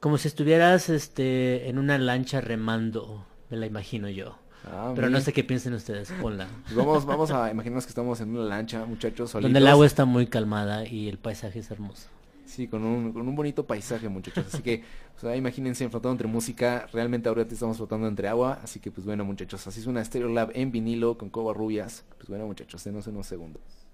[0.00, 4.38] como si estuvieras este en una lancha remando, me la imagino yo.
[4.66, 6.48] Ah, Pero no sé qué piensen ustedes, ponla.
[6.64, 9.42] Pues vamos, vamos a imaginarnos que estamos en una lancha, muchachos, solitos.
[9.52, 12.08] Donde el agua está muy calmada y el paisaje es hermoso.
[12.46, 14.46] Sí, con un, con un bonito paisaje, muchachos.
[14.52, 14.82] Así que,
[15.12, 16.86] pues ahí imagínense flotando entre música.
[16.92, 18.60] Realmente ahorita estamos flotando entre agua.
[18.62, 22.04] Así que, pues bueno, muchachos, así suena Stereo Lab en vinilo con Coba Rubias.
[22.16, 23.85] Pues bueno, muchachos, denos unos segundos.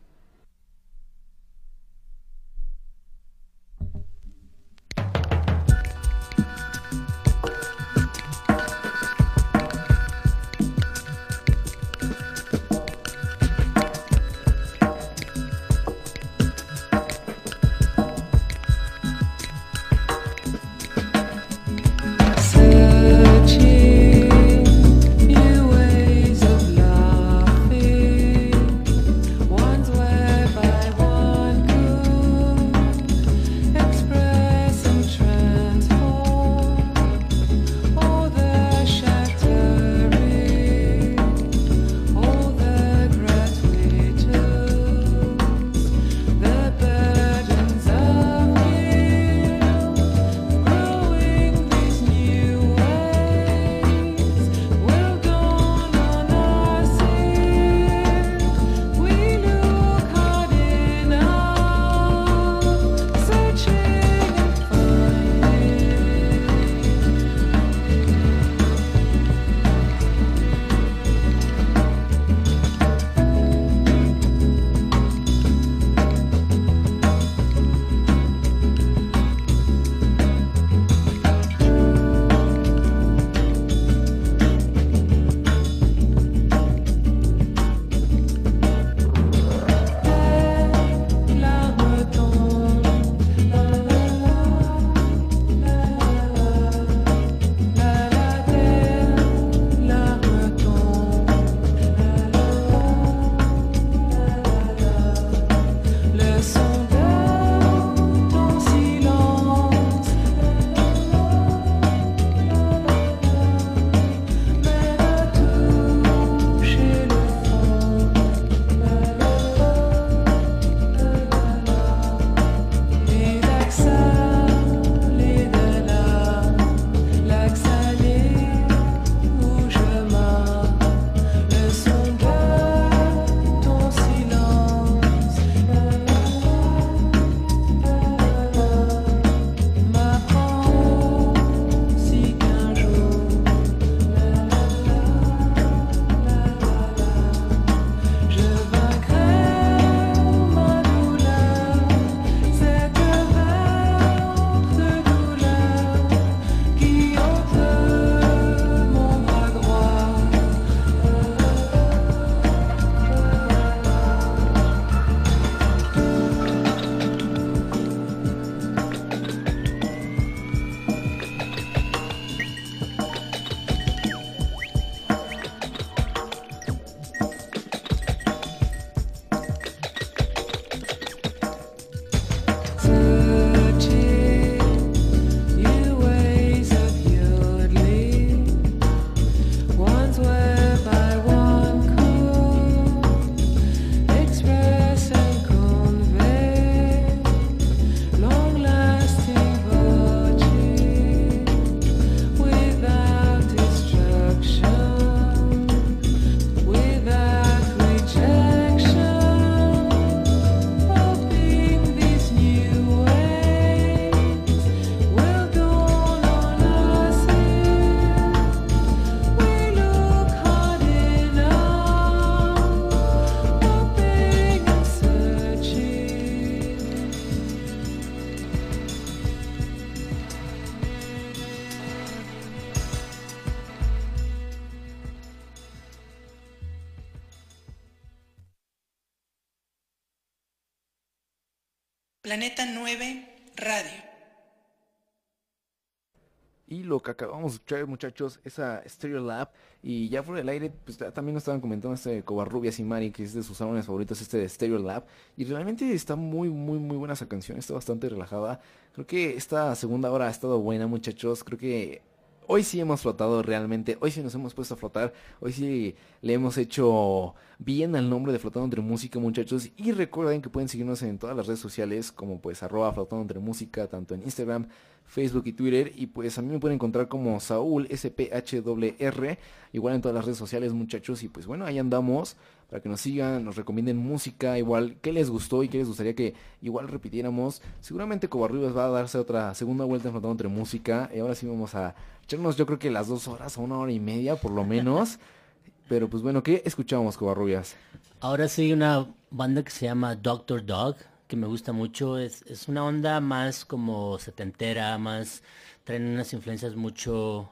[247.87, 249.51] Muchachos, esa Stereo Lab.
[249.83, 253.11] Y ya fuera del aire, pues ta- también nos estaban comentando este Covarrubias y Mari,
[253.11, 255.05] que es de sus álbumes favoritos, este de Stereo Lab.
[255.37, 257.59] Y realmente está muy, muy, muy buena esa canción.
[257.59, 258.61] Está bastante relajada.
[258.93, 261.43] Creo que esta segunda hora ha estado buena, muchachos.
[261.45, 262.03] Creo que
[262.49, 266.33] Hoy sí hemos flotado realmente, hoy sí nos hemos puesto a flotar, hoy sí le
[266.33, 271.01] hemos hecho bien al nombre de Flotando Entre Música muchachos y recuerden que pueden seguirnos
[271.03, 274.67] en todas las redes sociales como pues arroba Flotando Entre Música, tanto en Instagram,
[275.13, 279.39] Facebook y Twitter y pues a mí me pueden encontrar como Saúl SPHR,
[279.75, 282.37] igual en todas las redes sociales muchachos y pues bueno ahí andamos
[282.71, 286.15] para que nos sigan, nos recomienden música, igual qué les gustó y qué les gustaría
[286.15, 286.33] que
[286.63, 287.61] igual repitiéramos.
[287.81, 291.47] Seguramente Covarrubias va a darse otra segunda vuelta en Flotando Entre Música y ahora sí
[291.47, 291.95] vamos a
[292.25, 295.19] echarnos yo creo que las dos horas o una hora y media por lo menos.
[295.91, 297.77] Pero pues bueno, ¿qué escuchamos Covarrubias?
[298.21, 300.97] Ahora sí, una banda que se llama Doctor Dog,
[301.33, 302.19] que me gusta mucho.
[302.19, 305.43] Es, es una onda más como setentera, más...
[305.83, 307.51] Traen unas influencias mucho...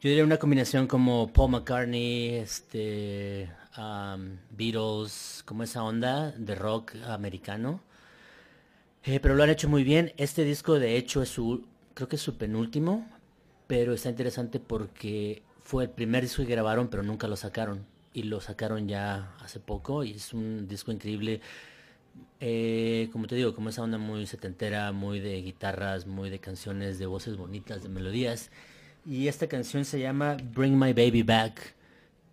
[0.00, 6.96] Yo diría una combinación como Paul McCartney, este, um, Beatles, como esa onda de rock
[7.06, 7.80] americano.
[9.04, 10.12] Eh, pero lo han hecho muy bien.
[10.16, 11.64] Este disco de hecho es su,
[11.94, 13.08] creo que es su penúltimo,
[13.68, 17.86] pero está interesante porque fue el primer disco que grabaron, pero nunca lo sacaron.
[18.12, 21.40] Y lo sacaron ya hace poco y es un disco increíble.
[22.40, 26.98] Eh, como te digo, como esa onda muy setentera, muy de guitarras, muy de canciones,
[26.98, 28.50] de voces bonitas, de melodías.
[29.06, 31.74] Y esta canción se llama Bring My Baby Back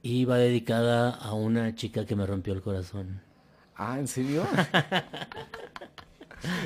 [0.01, 3.21] y va dedicada a una chica que me rompió el corazón.
[3.75, 4.45] Ah, ¿en serio?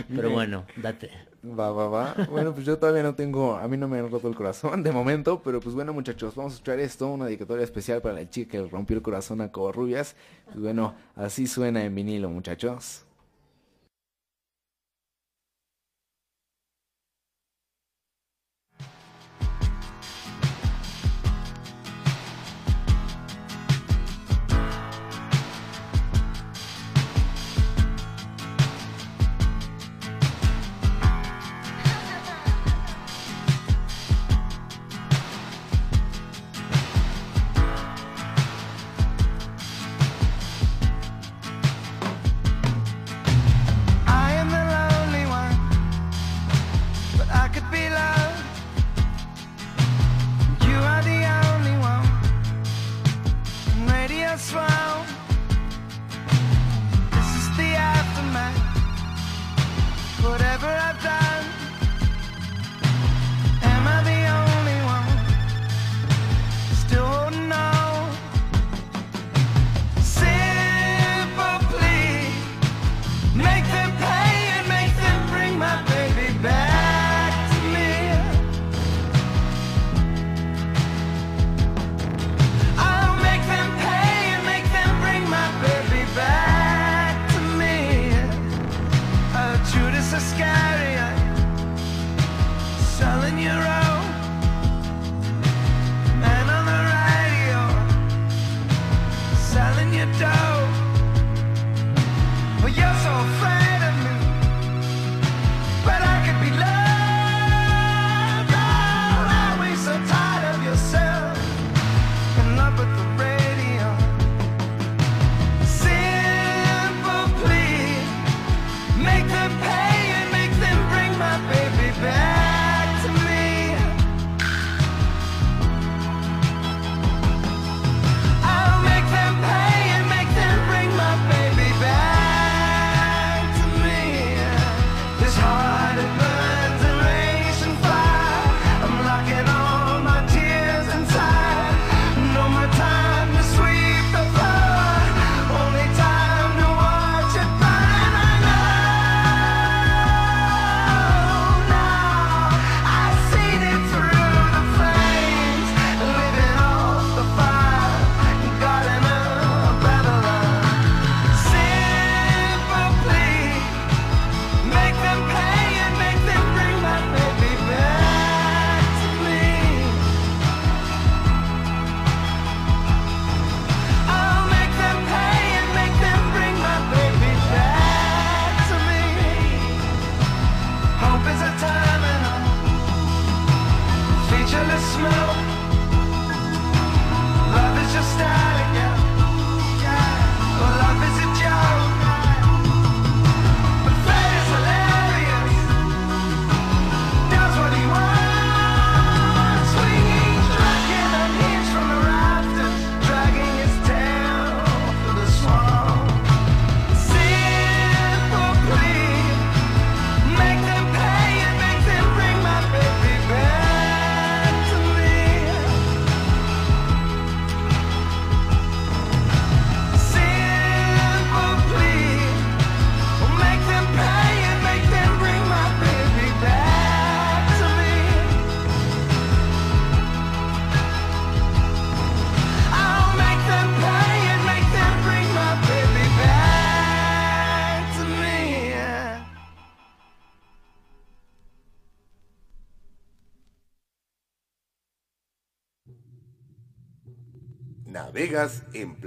[0.09, 1.11] Pero bueno, date.
[1.43, 2.15] Va, va, va.
[2.29, 4.91] Bueno, pues yo todavía no tengo, a mí no me han roto el corazón de
[4.91, 8.51] momento, pero pues bueno muchachos, vamos a escuchar esto, una dedicatoria especial para la chica
[8.51, 10.15] que rompió el corazón a Covarrubias.
[10.45, 13.04] Pues bueno, así suena en vinilo muchachos.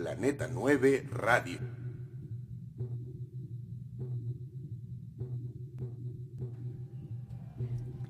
[0.09, 1.59] Planeta 9 Radio.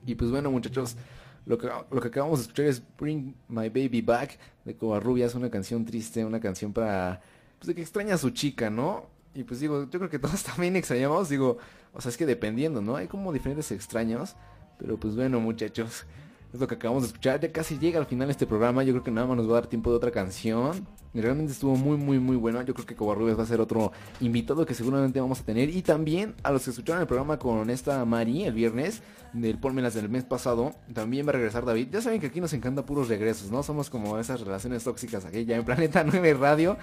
[0.07, 0.97] Y pues bueno muchachos,
[1.45, 5.51] lo que, lo que acabamos de escuchar es Bring My Baby Back de Covarrubias, una
[5.51, 7.21] canción triste, una canción para...
[7.59, 9.07] Pues de que extraña a su chica, ¿no?
[9.35, 11.59] Y pues digo, yo creo que todos también extrañamos, digo,
[11.93, 12.95] o sea, es que dependiendo, ¿no?
[12.95, 14.37] Hay como diferentes extraños,
[14.79, 16.07] pero pues bueno muchachos,
[16.53, 19.05] es lo que acabamos de escuchar, ya casi llega al final este programa, yo creo
[19.05, 20.87] que nada más nos va a dar tiempo de otra canción.
[21.15, 24.65] Realmente estuvo muy muy muy bueno, yo creo que Covarrubias va a ser otro invitado
[24.65, 25.69] que seguramente vamos a tener.
[25.71, 29.03] Y también a los que escucharon el programa con esta Mari el viernes,
[29.33, 31.89] del Polmelas del mes pasado, también va a regresar David.
[31.91, 33.63] Ya saben que aquí nos encanta puros regresos, ¿no?
[33.63, 36.77] Somos como esas relaciones tóxicas aquí ya en Planeta 9 Radio.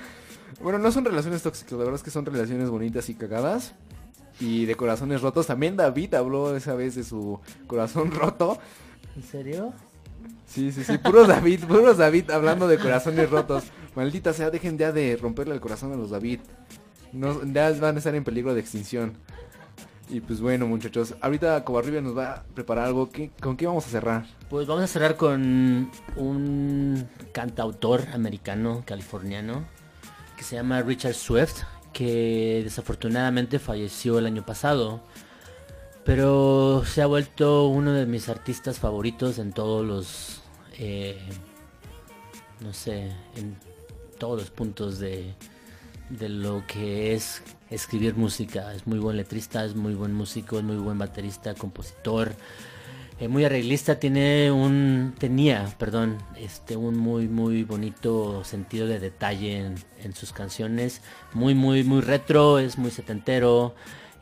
[0.62, 3.74] Bueno, no son relaciones tóxicas, la verdad es que son relaciones bonitas y cagadas.
[4.40, 5.48] Y de corazones rotos.
[5.48, 8.60] También David habló esa vez de su corazón roto.
[9.16, 9.74] ¿En serio?
[10.48, 13.64] Sí, sí, sí, puros David, puros David hablando de corazones rotos.
[13.96, 16.40] Maldita sea, dejen ya de romperle el corazón a los David.
[17.14, 19.14] No, ya van a estar en peligro de extinción.
[20.10, 23.10] Y pues bueno, muchachos, ahorita Covarrubia nos va a preparar algo.
[23.10, 24.26] ¿Qué- ¿Con qué vamos a cerrar?
[24.50, 29.66] Pues vamos a cerrar con un cantautor americano, californiano,
[30.38, 35.02] que se llama Richard Swift, que desafortunadamente falleció el año pasado.
[36.06, 40.42] Pero se ha vuelto uno de mis artistas favoritos en todos los,
[40.78, 41.18] eh,
[42.62, 43.58] no sé, en
[44.20, 45.34] todos los puntos de,
[46.12, 47.42] de lo que es
[47.72, 48.72] escribir música.
[48.76, 52.36] Es muy buen letrista, es muy buen músico, es muy buen baterista, compositor,
[53.20, 54.00] eh, muy arreglista.
[54.00, 60.34] Tiene un, tenía, perdón, este, un muy muy bonito sentido de detalle en, en sus
[60.34, 61.02] canciones.
[61.34, 63.74] Muy muy muy retro, es muy setentero.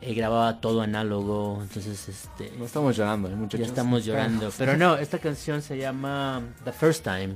[0.06, 3.60] Eh, grababa todo análogo, entonces este No estamos llorando, ¿eh, muchachos.
[3.60, 4.50] ya estamos llorando.
[4.58, 7.34] Pero no, esta canción se llama The First Time.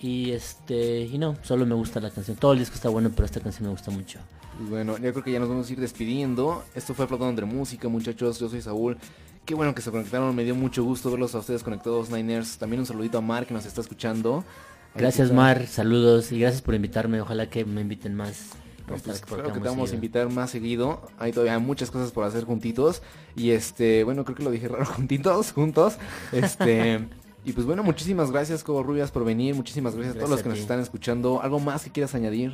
[0.00, 2.36] Y este, y no, solo me gusta la canción.
[2.36, 4.20] Todo el disco está bueno, pero esta canción me gusta mucho.
[4.68, 6.64] Bueno, yo creo que ya nos vamos a ir despidiendo.
[6.74, 8.38] Esto fue Flotando entre Música, muchachos.
[8.38, 8.96] Yo soy Saúl.
[9.44, 10.34] Qué bueno que se conectaron.
[10.36, 12.58] Me dio mucho gusto verlos a ustedes conectados, Niners.
[12.58, 14.44] También un saludito a Mar que nos está escuchando.
[14.94, 15.32] Gracias.
[15.32, 17.20] Mar, saludos y gracias por invitarme.
[17.20, 18.50] Ojalá que me inviten más.
[18.88, 19.94] No, pues, estar por claro que te vamos a seguido.
[19.96, 21.02] invitar más seguido.
[21.18, 23.02] Hay todavía muchas cosas por hacer juntitos.
[23.36, 25.98] Y este, bueno, creo que lo dije raro, juntitos, juntos.
[26.32, 27.00] Este,
[27.44, 29.54] y pues bueno, muchísimas gracias, Cobo Rubias, por venir.
[29.54, 31.42] Muchísimas gracias, a todos los Gracias que nos están escuchando.
[31.42, 32.52] ¿Algo más que quieras añadir?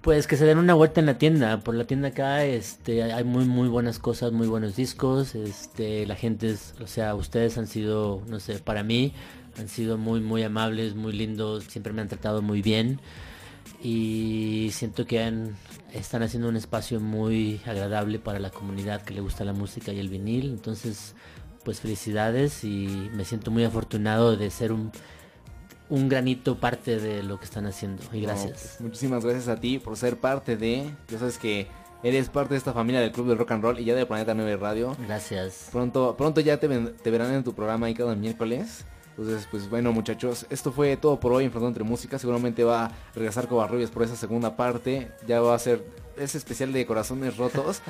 [0.00, 1.60] Pues que se den una vuelta en la tienda.
[1.60, 5.34] Por la tienda acá este, hay muy muy buenas cosas, muy buenos discos.
[5.34, 9.12] Este, la gente es, o sea, ustedes han sido, no sé, para mí
[9.58, 13.00] han sido muy muy amables, muy lindos, siempre me han tratado muy bien.
[13.82, 15.56] Y siento que han-
[15.92, 19.98] están haciendo un espacio muy agradable para la comunidad que le gusta la música y
[20.00, 20.50] el vinil.
[20.50, 21.14] Entonces,
[21.64, 24.90] pues felicidades y me siento muy afortunado de ser un,
[25.90, 28.02] un granito parte de lo que están haciendo.
[28.12, 28.52] Y gracias.
[28.52, 30.90] pues, muchísimas gracias a ti por ser parte de.
[31.08, 31.66] Ya sabes que
[32.02, 34.34] eres parte de esta familia del Club del Rock and Roll y ya de Planeta
[34.34, 34.96] 9 Radio.
[35.06, 35.68] Gracias.
[35.72, 38.84] Pronto, pronto ya te, ven- te verán en tu programa ahí cada miércoles.
[39.18, 42.20] Entonces, pues bueno, muchachos, esto fue todo por hoy en Frontón entre Música.
[42.20, 45.10] Seguramente va a regresar Covarrubias por esa segunda parte.
[45.26, 45.84] Ya va a ser
[46.16, 47.82] ese especial de corazones rotos.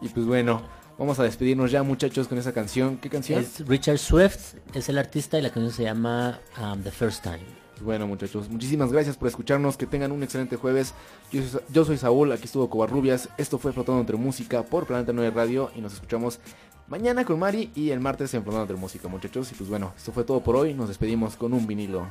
[0.00, 0.62] y pues bueno,
[0.98, 2.96] vamos a despedirnos ya, muchachos, con esa canción.
[2.96, 3.40] ¿Qué canción?
[3.40, 7.62] Es Richard Swift, es el artista y la canción se llama um, The First Time.
[7.82, 9.76] Bueno, muchachos, muchísimas gracias por escucharnos.
[9.76, 10.94] Que tengan un excelente jueves.
[11.30, 13.28] Yo soy, yo soy Saúl, aquí estuvo Covarrubias.
[13.36, 15.70] Esto fue Flotando entre Música por Planeta 9 Radio.
[15.76, 16.40] Y nos escuchamos
[16.88, 19.50] mañana con Mari y el martes en Flotando entre Música, muchachos.
[19.52, 20.74] Y pues bueno, esto fue todo por hoy.
[20.74, 22.06] Nos despedimos con un vinilo.